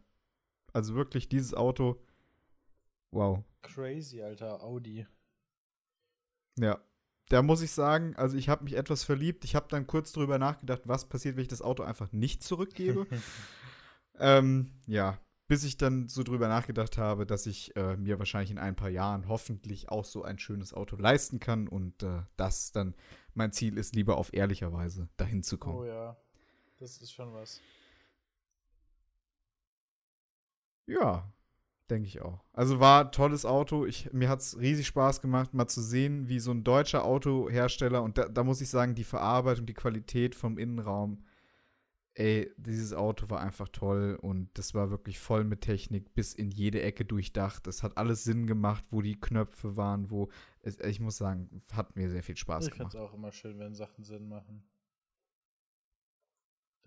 [0.73, 2.01] Also wirklich dieses Auto.
[3.11, 3.43] Wow.
[3.61, 5.05] Crazy, alter Audi.
[6.57, 6.79] Ja.
[7.29, 9.45] Da muss ich sagen, also ich habe mich etwas verliebt.
[9.45, 13.05] Ich habe dann kurz drüber nachgedacht, was passiert, wenn ich das Auto einfach nicht zurückgebe.
[14.19, 18.57] ähm, ja, bis ich dann so drüber nachgedacht habe, dass ich äh, mir wahrscheinlich in
[18.57, 22.95] ein paar Jahren hoffentlich auch so ein schönes Auto leisten kann und äh, das dann
[23.35, 25.77] mein Ziel ist, lieber auf ehrlicher Weise dahin zu kommen.
[25.77, 26.17] oh ja.
[26.79, 27.61] Das ist schon was.
[30.87, 31.29] Ja,
[31.89, 32.43] denke ich auch.
[32.53, 33.85] Also war ein tolles Auto.
[33.85, 38.01] Ich, mir hat es riesig Spaß gemacht, mal zu sehen, wie so ein deutscher Autohersteller,
[38.01, 41.23] und da, da muss ich sagen, die Verarbeitung, die Qualität vom Innenraum,
[42.15, 46.51] ey, dieses Auto war einfach toll und das war wirklich voll mit Technik, bis in
[46.51, 47.65] jede Ecke durchdacht.
[47.67, 50.29] Es hat alles Sinn gemacht, wo die Knöpfe waren, wo,
[50.61, 53.09] es, ich muss sagen, hat mir sehr viel Spaß ich finde es gemacht.
[53.09, 54.63] auch immer schön, wenn Sachen Sinn machen.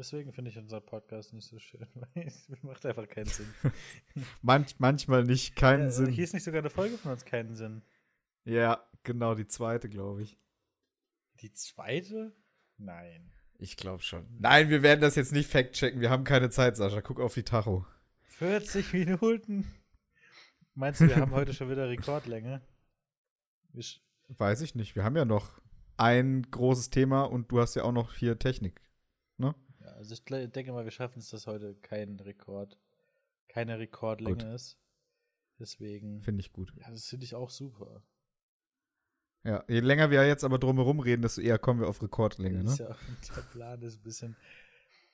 [0.03, 3.47] Deswegen finde ich unseren Podcast nicht so schön, weil es macht einfach keinen Sinn.
[4.43, 6.09] Manch, manchmal nicht, keinen Äh, Sinn.
[6.09, 7.83] Hier ist nicht sogar eine Folge von uns keinen Sinn.
[8.43, 10.41] Ja, genau, die zweite, glaube ich.
[11.41, 12.35] Die zweite?
[12.79, 13.31] Nein.
[13.61, 14.27] Ich glaube schon.
[14.41, 16.01] Nein, wir werden das jetzt nicht fact-checken.
[16.01, 17.01] Wir haben keine Zeit, Sascha.
[17.01, 17.87] Guck auf die Tacho.
[18.25, 19.73] 40 Minuten.
[20.75, 22.61] Meinst du, wir haben heute schon wieder Rekordlänge?
[24.31, 24.97] Weiß ich nicht.
[24.97, 25.61] Wir haben ja noch
[25.97, 28.83] ein großes Thema und du hast ja auch noch vier Technik.
[29.83, 32.79] Ja, also ich denke mal, wir schaffen es, dass heute kein Rekord,
[33.49, 34.55] keine Rekordlänge Gut.
[34.55, 34.79] ist.
[35.59, 36.73] Deswegen, Finde ich gut.
[36.77, 38.03] ja, das finde ich auch super.
[39.45, 42.75] Ja, je länger wir jetzt aber drumherum reden, desto eher kommen wir auf Rekordlänge, Das
[42.75, 42.87] ist ne?
[42.89, 42.97] ja,
[43.37, 44.37] der Plan ist ein bisschen.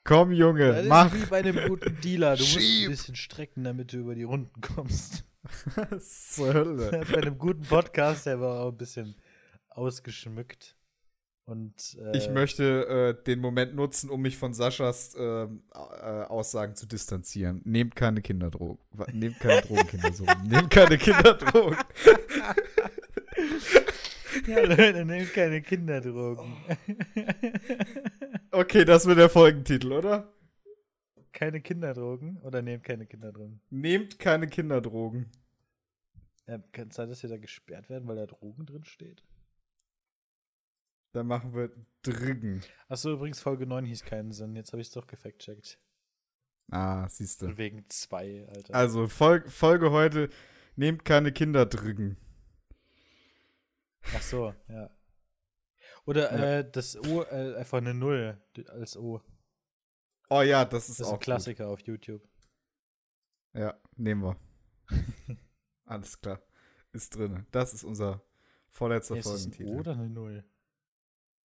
[0.04, 1.12] Komm, Junge, das mach!
[1.12, 2.36] ist wie bei einem guten Dealer.
[2.36, 2.88] Du musst Schieb.
[2.88, 5.24] ein bisschen strecken, damit du über die Runden kommst.
[5.74, 7.04] Was zur Hölle.
[7.12, 9.14] bei einem guten Podcast, der war auch ein bisschen
[9.68, 10.76] ausgeschmückt.
[11.48, 16.76] Und äh, Ich möchte äh, den Moment nutzen, um mich von Saschas ähm, äh, Aussagen
[16.76, 17.62] zu distanzieren.
[17.64, 18.78] Nehmt keine Kinderdrogen.
[19.14, 20.12] Nehmt keine Drogen, Kinder.
[20.12, 20.26] So.
[20.44, 21.78] Nehmt keine Kinderdrogen.
[24.46, 26.54] Ja, Leute, nehmt keine Kinderdrogen.
[28.50, 30.32] Okay, das wird der Folgentitel, oder?
[31.32, 33.60] keine Kinderdrogen oder nehmt keine Kinderdrogen?
[33.70, 35.30] Nehmt keine Kinderdrogen.
[36.46, 39.22] Äh, kann es sein, dass wir da gesperrt werden, weil da Drogen drin steht?
[41.12, 41.70] Dann machen wir
[42.02, 42.62] Drücken.
[42.88, 44.54] Achso, übrigens, Folge 9 hieß keinen Sinn.
[44.56, 45.78] Jetzt habe ich es doch gefact-checkt.
[46.70, 47.56] Ah, siehst du.
[47.56, 48.74] Wegen zwei, Alter.
[48.74, 50.28] Also, Fol Folge heute,
[50.76, 52.16] nehmt keine Kinder drücken.
[54.14, 54.90] Ach so, ja.
[56.04, 56.58] Oder Ja.
[56.60, 59.20] äh, das O, äh, einfach eine Null als O.
[60.30, 62.22] Oh ja, das ist Das ist auch ein Klassiker auf YouTube.
[62.22, 62.30] Gut.
[63.54, 64.36] Ja, nehmen wir.
[65.84, 66.40] Alles klar.
[66.92, 67.46] Ist drin.
[67.50, 68.22] Das ist unser
[68.68, 69.74] vorletzter Nee, ist das ein Folgentitel.
[69.76, 70.44] O oder eine Null?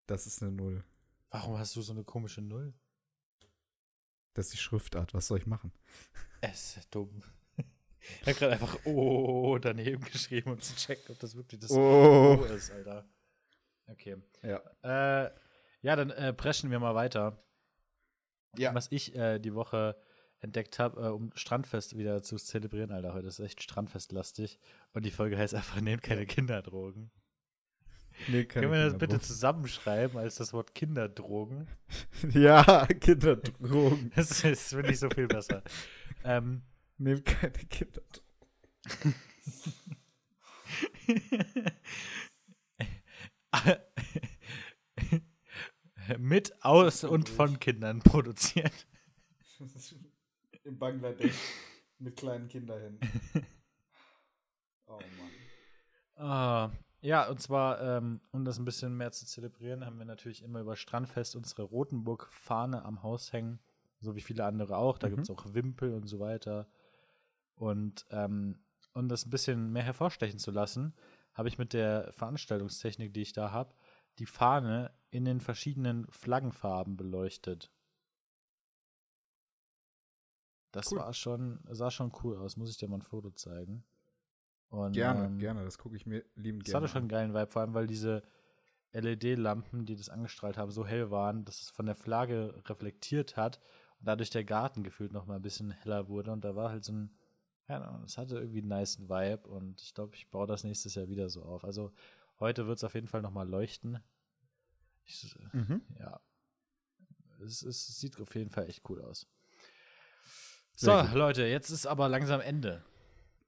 [0.06, 0.84] Das ist eine Null.
[1.30, 2.74] Warum hast du so eine komische Null?
[4.34, 5.14] Das ist die Schriftart.
[5.14, 5.72] Was soll ich machen?
[6.40, 7.22] Es ist dumm.
[7.56, 12.36] Ich habe gerade einfach O daneben geschrieben, um zu checken, ob das wirklich das Oh.
[12.40, 13.08] O ist, Alter.
[13.86, 14.16] Okay.
[14.42, 14.60] Ja.
[14.82, 15.30] Äh,
[15.82, 17.44] ja, dann äh, preschen wir mal weiter.
[18.56, 18.74] Ja.
[18.74, 19.96] Was ich äh, die Woche
[20.40, 23.14] entdeckt habe, äh, um Strandfest wieder zu zelebrieren, Alter.
[23.14, 24.58] Heute ist echt Strandfestlastig.
[24.92, 27.10] Und die Folge heißt einfach, nehmt keine Kinderdrogen.
[28.28, 31.68] Nee, Können wir das bitte zusammenschreiben als das Wort Kinderdrogen?
[32.32, 34.12] Ja, Kinderdrogen.
[34.16, 35.62] Das ist, finde ich, so viel besser.
[36.24, 36.62] ähm,
[36.98, 38.22] Nehmt keine Kinderdrogen.
[46.18, 48.86] mit, aus und von Kindern produziert.
[50.64, 51.34] In Bangladesch
[51.98, 53.08] mit kleinen Kinderhänden.
[54.86, 55.30] Oh Mann.
[56.16, 56.70] Ah,
[57.02, 60.60] ja, und zwar, ähm, um das ein bisschen mehr zu zelebrieren, haben wir natürlich immer
[60.60, 63.60] über Strandfest unsere Rotenburg-Fahne am Haus hängen,
[64.00, 64.98] so wie viele andere auch.
[64.98, 65.10] Da Mhm.
[65.10, 66.68] gibt es auch Wimpel und so weiter.
[67.56, 70.94] Und ähm, um das ein bisschen mehr hervorstechen zu lassen,
[71.34, 73.74] habe ich mit der Veranstaltungstechnik, die ich da habe,
[74.18, 77.72] die Fahne in den verschiedenen Flaggenfarben beleuchtet.
[80.72, 80.98] Das Cool.
[80.98, 83.84] war schon, sah schon cool aus, muss ich dir mal ein Foto zeigen.
[84.72, 85.64] Und, Gerne, ähm, gerne.
[85.64, 87.86] Das gucke ich mir liebend das gerne hatte schon einen geilen Vibe, vor allem weil
[87.86, 88.22] diese
[88.92, 93.60] LED-Lampen, die das angestrahlt haben, so hell waren, dass es von der Flagge reflektiert hat
[94.00, 96.32] und dadurch der Garten gefühlt noch mal ein bisschen heller wurde.
[96.32, 97.10] Und da war halt so ein,
[97.66, 100.94] keine Ahnung, es hatte irgendwie einen nice Vibe und ich glaube, ich baue das nächstes
[100.94, 101.64] Jahr wieder so auf.
[101.64, 101.92] Also
[102.40, 103.98] heute wird es auf jeden Fall noch mal leuchten.
[105.04, 105.50] Ich, an.
[105.52, 105.82] Mhm.
[105.98, 106.18] ja.
[107.44, 109.26] Es, es sieht auf jeden Fall echt cool aus.
[110.76, 110.90] So.
[111.12, 112.82] Leute, jetzt ist aber langsam Ende.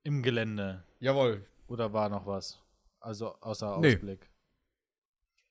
[0.04, 0.84] Im Gelände.
[1.00, 1.44] Jawohl.
[1.66, 2.60] Oder war noch was?
[3.00, 3.94] Also außer Nee.
[3.96, 4.30] Ausblick.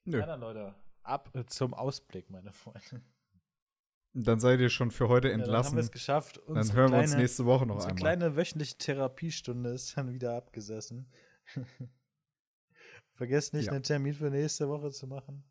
[0.05, 0.19] Nö.
[0.19, 0.73] Ja, dann Leute,
[1.03, 3.01] ab zum Ausblick, meine Freunde.
[4.13, 5.75] Dann seid ihr schon für heute Ja, dann haben entlassen.
[5.77, 6.37] wir es geschafft.
[6.47, 8.01] dann Unsere hören wir kleine, uns nächste Woche noch unsere einmal.
[8.17, 11.11] kleine wöchentliche Therapiestunde ist dann wieder abgesessen.
[13.15, 13.71] Vergesst nicht, Ja.
[13.73, 15.43] einen Termin für nächste Woche zu machen.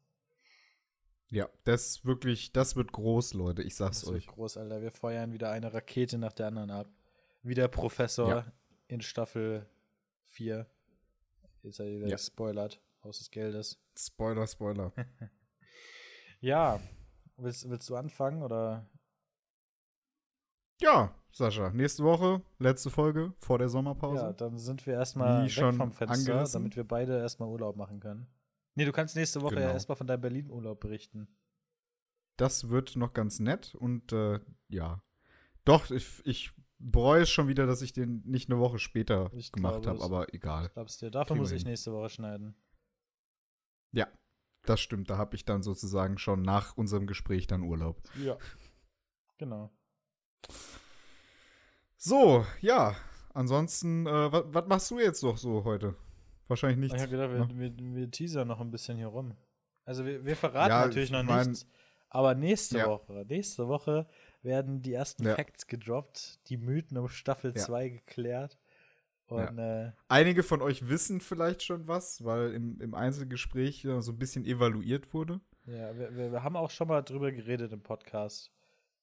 [1.30, 3.62] Ja, das wirklich, das wird groß, Leute.
[3.62, 4.26] Ich sag's Das wird euch.
[4.26, 4.82] groß, Alter.
[4.82, 6.88] Wir feuern wieder eine Rakete nach der anderen ab.
[7.42, 8.53] Wie der Professor Ja.
[8.93, 9.66] In Staffel
[10.26, 10.66] 4.
[11.62, 12.16] Jetzt hat er wieder Ja.
[12.16, 12.80] gespoilert.
[13.03, 13.82] Haus des Geldes.
[13.97, 14.93] Spoiler, Spoiler.
[16.40, 16.80] Ja.
[17.36, 18.88] Willst, willst du anfangen oder?
[20.80, 24.22] ja, Sascha, nächste Woche, letzte Folge vor der Sommerpause.
[24.22, 26.61] Ja, dann sind wir erstmal Wie weg schon vom Fenster, angerissen.
[26.61, 28.26] damit wir beide erstmal Urlaub machen können.
[28.74, 29.72] Nee, du kannst nächste Woche ja Genau.
[29.72, 31.28] erstmal von deinem Berlin-Urlaub berichten.
[32.36, 35.03] Das wird noch ganz nett und äh, ja.
[35.64, 36.53] Doch, ich, ich
[36.83, 40.33] bereue es schon wieder, dass ich den nicht eine Woche später Ich gemacht habe, aber
[40.35, 40.70] egal.
[40.74, 41.70] Glaubst du, dafür Kriegen muss wir ich hin.
[41.70, 42.55] nächste Woche schneiden.
[43.93, 44.09] Ja,
[44.64, 45.09] das stimmt.
[45.11, 48.03] Da habe ich dann sozusagen schon nach unserem Gespräch dann Urlaub.
[48.22, 48.37] Ja.
[49.39, 49.70] Genau.
[51.97, 52.97] So, ja.
[53.35, 55.95] Ansonsten, äh, was machst du jetzt noch so heute?
[56.49, 56.95] Wahrscheinlich nichts.
[56.97, 57.59] Ich habe gedacht, ne?
[57.59, 59.35] wir, wir, wir teasern noch ein bisschen hier rum.
[59.85, 61.66] Also wir, wir verraten Ja, natürlich ich noch mein- nichts.
[62.11, 62.89] Aber nächste Ja.
[62.89, 64.07] Woche, nächste Woche
[64.43, 65.34] werden die ersten Ja.
[65.34, 67.62] Facts gedroppt, die Mythen um Staffel Ja.
[67.62, 68.59] 2 geklärt.
[69.26, 74.18] Und äh, Einige von euch wissen vielleicht schon was, weil im, im Einzelgespräch so ein
[74.18, 75.40] bisschen evaluiert wurde.
[75.66, 78.51] ja, wir, wir, haben auch schon mal drüber geredet im Podcast.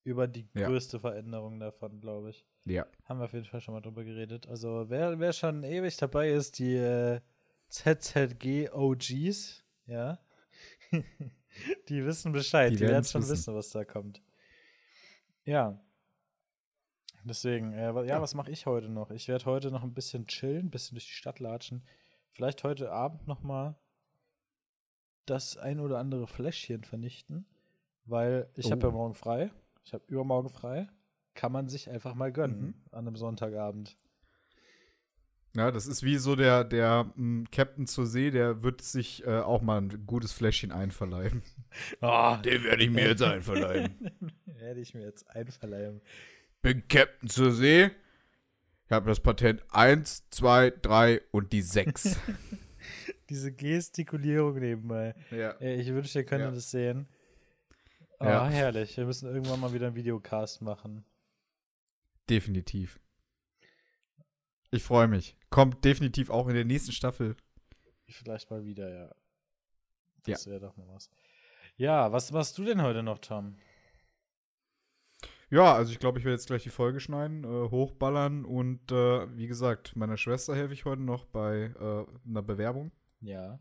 [0.03, 0.67] Über die Ja.
[0.67, 2.45] größte Veränderung davon, glaube ich.
[2.65, 2.85] Ja.
[3.05, 4.47] Haben wir auf jeden Fall schon mal drüber geredet.
[4.47, 7.19] Also, wer, wer schon ewig dabei ist, die äh,
[7.69, 10.19] ZZG OGs, ja,
[11.89, 12.71] die wissen Bescheid.
[12.71, 13.31] Die Die, werden schon wissen.
[13.33, 14.21] wissen, was da kommt.
[15.49, 15.79] Ja.
[17.23, 18.21] Deswegen, äh, ja, Ja.
[18.21, 19.09] was mache ich heute noch?
[19.11, 21.83] Ich werde heute noch ein bisschen chillen, ein bisschen durch die Stadt latschen.
[22.33, 23.75] Vielleicht heute Abend noch mal
[25.25, 27.45] das ein oder andere Fläschchen vernichten,
[28.05, 28.91] weil ich habe ja Oh.
[28.91, 29.51] morgen frei.
[29.83, 30.87] Ich habe übermorgen frei.
[31.33, 32.75] Kann man sich einfach mal gönnen Mhm.
[32.91, 33.97] an einem Sonntagabend.
[35.55, 39.39] Ja, das ist wie so der, der m, Captain zur See, der wird sich äh,
[39.39, 41.41] auch mal ein gutes Fläschchen einverleiben.
[42.01, 44.11] Oh, Den werde ich mir jetzt einverleiben.
[44.59, 46.01] Werde ich mir jetzt einverleiben.
[46.61, 47.91] Bin Captain zur See.
[48.85, 52.17] Ich habe das Patent 1, 2, 3 und die 6.
[53.29, 55.13] Diese Gestikulierung nebenbei.
[55.31, 55.59] ja.
[55.61, 56.51] Ich wünschte, ihr könnt Ja.
[56.51, 57.07] das sehen.
[58.19, 58.49] Oh, Ja.
[58.49, 58.97] herrlich.
[58.97, 61.05] Wir müssen irgendwann mal wieder einen Videocast machen.
[62.29, 62.99] Definitiv.
[64.71, 65.35] Ich freue mich.
[65.49, 67.35] Kommt definitiv auch in der nächsten Staffel.
[68.07, 69.15] Vielleicht mal wieder, ja.
[70.25, 71.09] Das wäre doch mal was.
[71.77, 73.55] Ja, was machst du denn heute noch, Tom?
[75.51, 79.35] Ja, also ich glaube, ich werde jetzt gleich die Folge schneiden, äh, hochballern und äh,
[79.35, 82.91] wie gesagt, meiner Schwester helfe ich heute noch bei äh, einer Bewerbung.
[83.21, 83.59] Ja.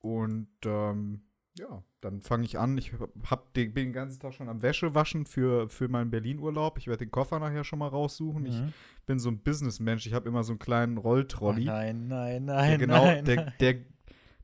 [0.00, 1.22] Und ähm,
[1.58, 2.78] ja, dann fange ich an.
[2.78, 2.92] Ich
[3.28, 6.78] hab den, bin den ganzen Tag schon am Wäsche waschen für, für meinen Berlin-Urlaub.
[6.78, 8.46] Ich werde den Koffer nachher schon mal raussuchen.
[8.46, 8.72] Ich Mhm.
[9.06, 10.06] bin so ein Businessmensch.
[10.06, 11.64] Ich habe immer so einen kleinen Rolltrolley.
[11.64, 13.52] nein, nein, der nein, genau, nein, der, nein.
[13.60, 13.74] der,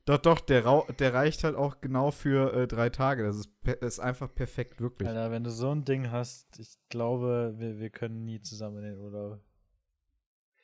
[0.09, 3.23] doch, doch, der, rau- der reicht halt auch genau für äh, drei Tage.
[3.23, 3.49] Das ist,
[3.81, 5.07] ist einfach perfekt, wirklich.
[5.07, 8.83] Alter, wenn du so ein Ding hast, ich glaube, wir, wir können nie zusammen in
[8.83, 9.39] den Urlaub.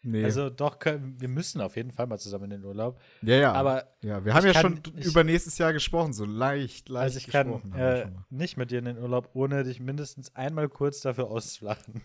[0.08, 0.24] Nee.
[0.24, 3.00] Also doch, können, wir müssen auf jeden Fall mal zusammen in den Urlaub.
[3.24, 3.54] ja, ja.
[3.54, 7.04] Aber ja, wir haben ja kann- schon ich- über nächstes Jahr gesprochen, so leicht, leicht
[7.04, 11.02] also ich kann äh, nicht mit dir in den Urlaub, ohne dich mindestens einmal kurz
[11.02, 12.02] dafür auszulachen.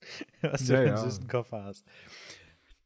[0.40, 0.96] Was du Ja, für einen ja.
[0.98, 1.84] süßen Koffer hast.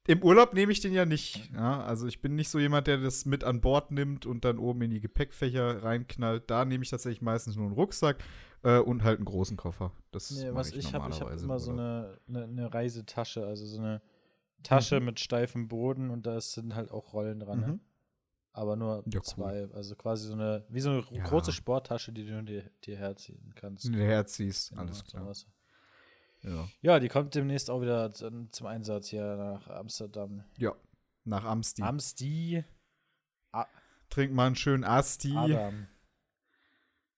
[0.07, 1.51] Im Urlaub nehme ich den ja nicht.
[1.55, 1.83] Ja?
[1.83, 4.83] Also ich bin nicht so jemand, der das mit an Bord nimmt und dann oben
[4.83, 6.51] in die Gepäckfächer reinknallt.
[6.51, 8.23] Da nehme ich tatsächlich meistens nur einen Rucksack
[8.63, 9.93] äh, und halt einen großen Koffer.
[10.13, 13.79] Das Nee, was ich habe, ich habe immer so eine, eine, eine Reisetasche, also so
[13.79, 14.01] eine
[14.63, 15.07] Tasche Mhm.
[15.07, 17.61] mit steifem Boden und da sind halt auch Rollen dran.
[17.61, 17.67] ne?
[17.69, 17.81] Mhm.
[18.53, 19.23] Aber nur Ja, cool.
[19.23, 19.69] zwei.
[19.75, 21.25] Also quasi so eine, wie so eine Ja.
[21.25, 23.85] große Sporttasche, die du dir, dir herziehen kannst.
[23.85, 25.25] Wenn du herziehst, Genau, alles klar.
[25.25, 25.47] sowas.
[26.47, 26.69] Ja.
[26.81, 30.45] Ja, die kommt demnächst auch wieder zum, Einsatz hier nach Amsterdam.
[30.59, 30.75] ja.
[31.29, 31.83] Nach Amsti.
[31.83, 32.65] Amsti,
[34.09, 35.37] Trink mal einen schönen Asti.
[35.37, 35.89] Adam.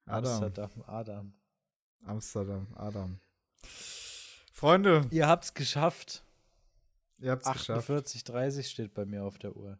[0.07, 0.33] Adam.
[0.33, 1.33] Amsterdam, Adam.
[2.05, 3.20] Amsterdam, Adam.
[4.53, 6.24] Freunde, Ihr habt's geschafft.
[7.18, 7.91] ihr habt es geschafft.
[7.91, 9.79] 48, 30 steht bei mir auf der Uhr.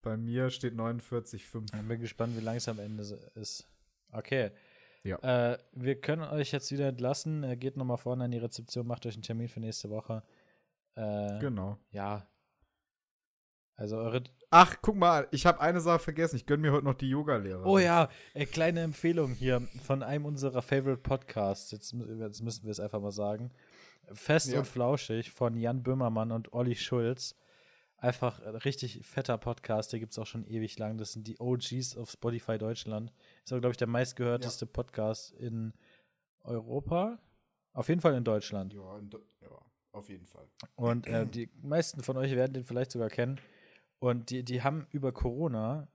[0.00, 1.74] Bei mir steht 49,5.
[1.74, 3.02] Ich bin gespannt, wie lang es am Ende
[3.34, 3.68] ist.
[4.10, 4.52] Okay.
[5.04, 5.18] Ja.
[5.52, 7.42] Äh, wir können euch jetzt wieder entlassen.
[7.44, 10.22] Äh, geht nochmal vorne an die Rezeption, macht euch einen Termin für nächste Woche.
[10.94, 11.78] Äh, Genau.
[11.90, 12.26] Ja.
[13.76, 14.22] Also eure.
[14.50, 16.36] Ach, guck mal, ich habe eine Sache vergessen.
[16.36, 17.64] Ich gönne mir heute noch die Yoga-Lehrer.
[17.66, 21.70] Oh ja, äh, kleine Empfehlung hier von einem unserer Favorite Podcasts.
[21.72, 23.50] Jetzt, jetzt müssen wir es einfach mal sagen.
[24.12, 24.58] Fest Ja.
[24.58, 27.34] und flauschig von Jan Böhmermann und Olli Schulz.
[28.02, 30.98] Einfach ein richtig fetter Podcast, der gibt es auch schon ewig lang.
[30.98, 33.12] Das sind die OGs auf Spotify Deutschland.
[33.44, 35.72] Ist aber, glaube ich, der meistgehörteste Podcast in
[36.40, 37.20] Europa.
[37.72, 38.74] Auf jeden Fall in Deutschland.
[38.74, 39.08] Ja, in
[39.40, 39.56] ja,
[39.92, 40.48] auf jeden Fall.
[40.74, 43.40] Und äh, die meisten von euch werden den vielleicht sogar kennen.
[44.00, 45.86] Und die, die haben über Corona,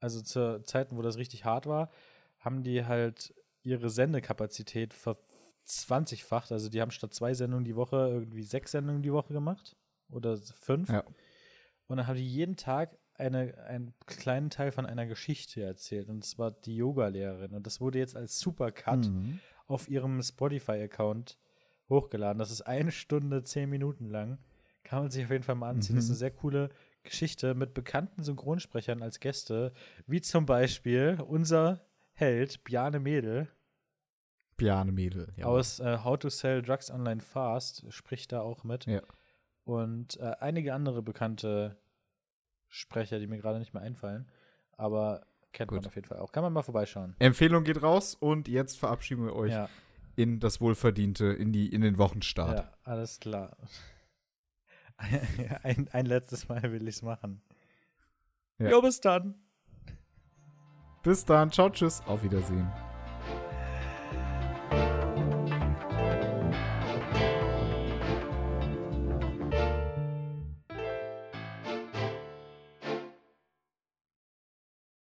[0.00, 1.90] also zu Zeiten, wo das richtig hart war,
[2.38, 3.34] haben die halt
[3.64, 6.52] ihre Sendekapazität verzwanzigfacht.
[6.52, 9.76] Also die haben statt zwei Sendungen die Woche irgendwie sechs Sendungen die Woche gemacht.
[10.08, 10.88] Oder fünf.
[10.88, 11.04] Ja.
[11.90, 16.08] Und dann haben die jeden Tag eine, einen kleinen Teil von einer Geschichte erzählt.
[16.08, 17.52] Und es war die Yoga-Lehrerin.
[17.54, 19.40] Und das wurde jetzt als Supercut Mhm.
[19.66, 21.36] auf ihrem Spotify-Account
[21.88, 22.38] hochgeladen.
[22.38, 24.38] Das ist eine Stunde, zehn Minuten lang.
[24.84, 25.96] Kann man sich auf jeden Fall mal anziehen.
[25.96, 26.12] Das ist Mhm.
[26.14, 26.68] eine sehr coole
[27.02, 29.72] Geschichte mit bekannten Synchronsprechern als Gäste,
[30.06, 33.48] wie zum Beispiel unser Held Bjarne Mädel
[34.56, 35.32] Bjarne Mädel.
[35.36, 35.46] Ja.
[35.46, 38.86] aus äh, How to Sell Drugs Online Fast spricht da auch mit.
[38.86, 39.00] Ja.
[39.64, 41.76] Und äh, einige andere bekannte
[42.70, 44.26] Sprecher, die mir gerade nicht mehr einfallen.
[44.76, 45.88] Aber kennt man Gut.
[45.88, 46.32] auf jeden Fall auch.
[46.32, 47.14] Kann man mal vorbeischauen.
[47.18, 49.68] Empfehlung geht raus und jetzt verabschieden wir euch Ja,
[50.16, 52.58] in das Wohlverdiente, in, die, in den Wochenstart.
[52.60, 53.56] ja, alles klar.
[55.62, 57.42] ein, ein letztes Mal will ich es machen.
[58.58, 58.70] Ja.
[58.70, 59.34] Jo, bis dann.
[61.02, 62.70] Bis dann, ciao, tschüss, auf Wiedersehen.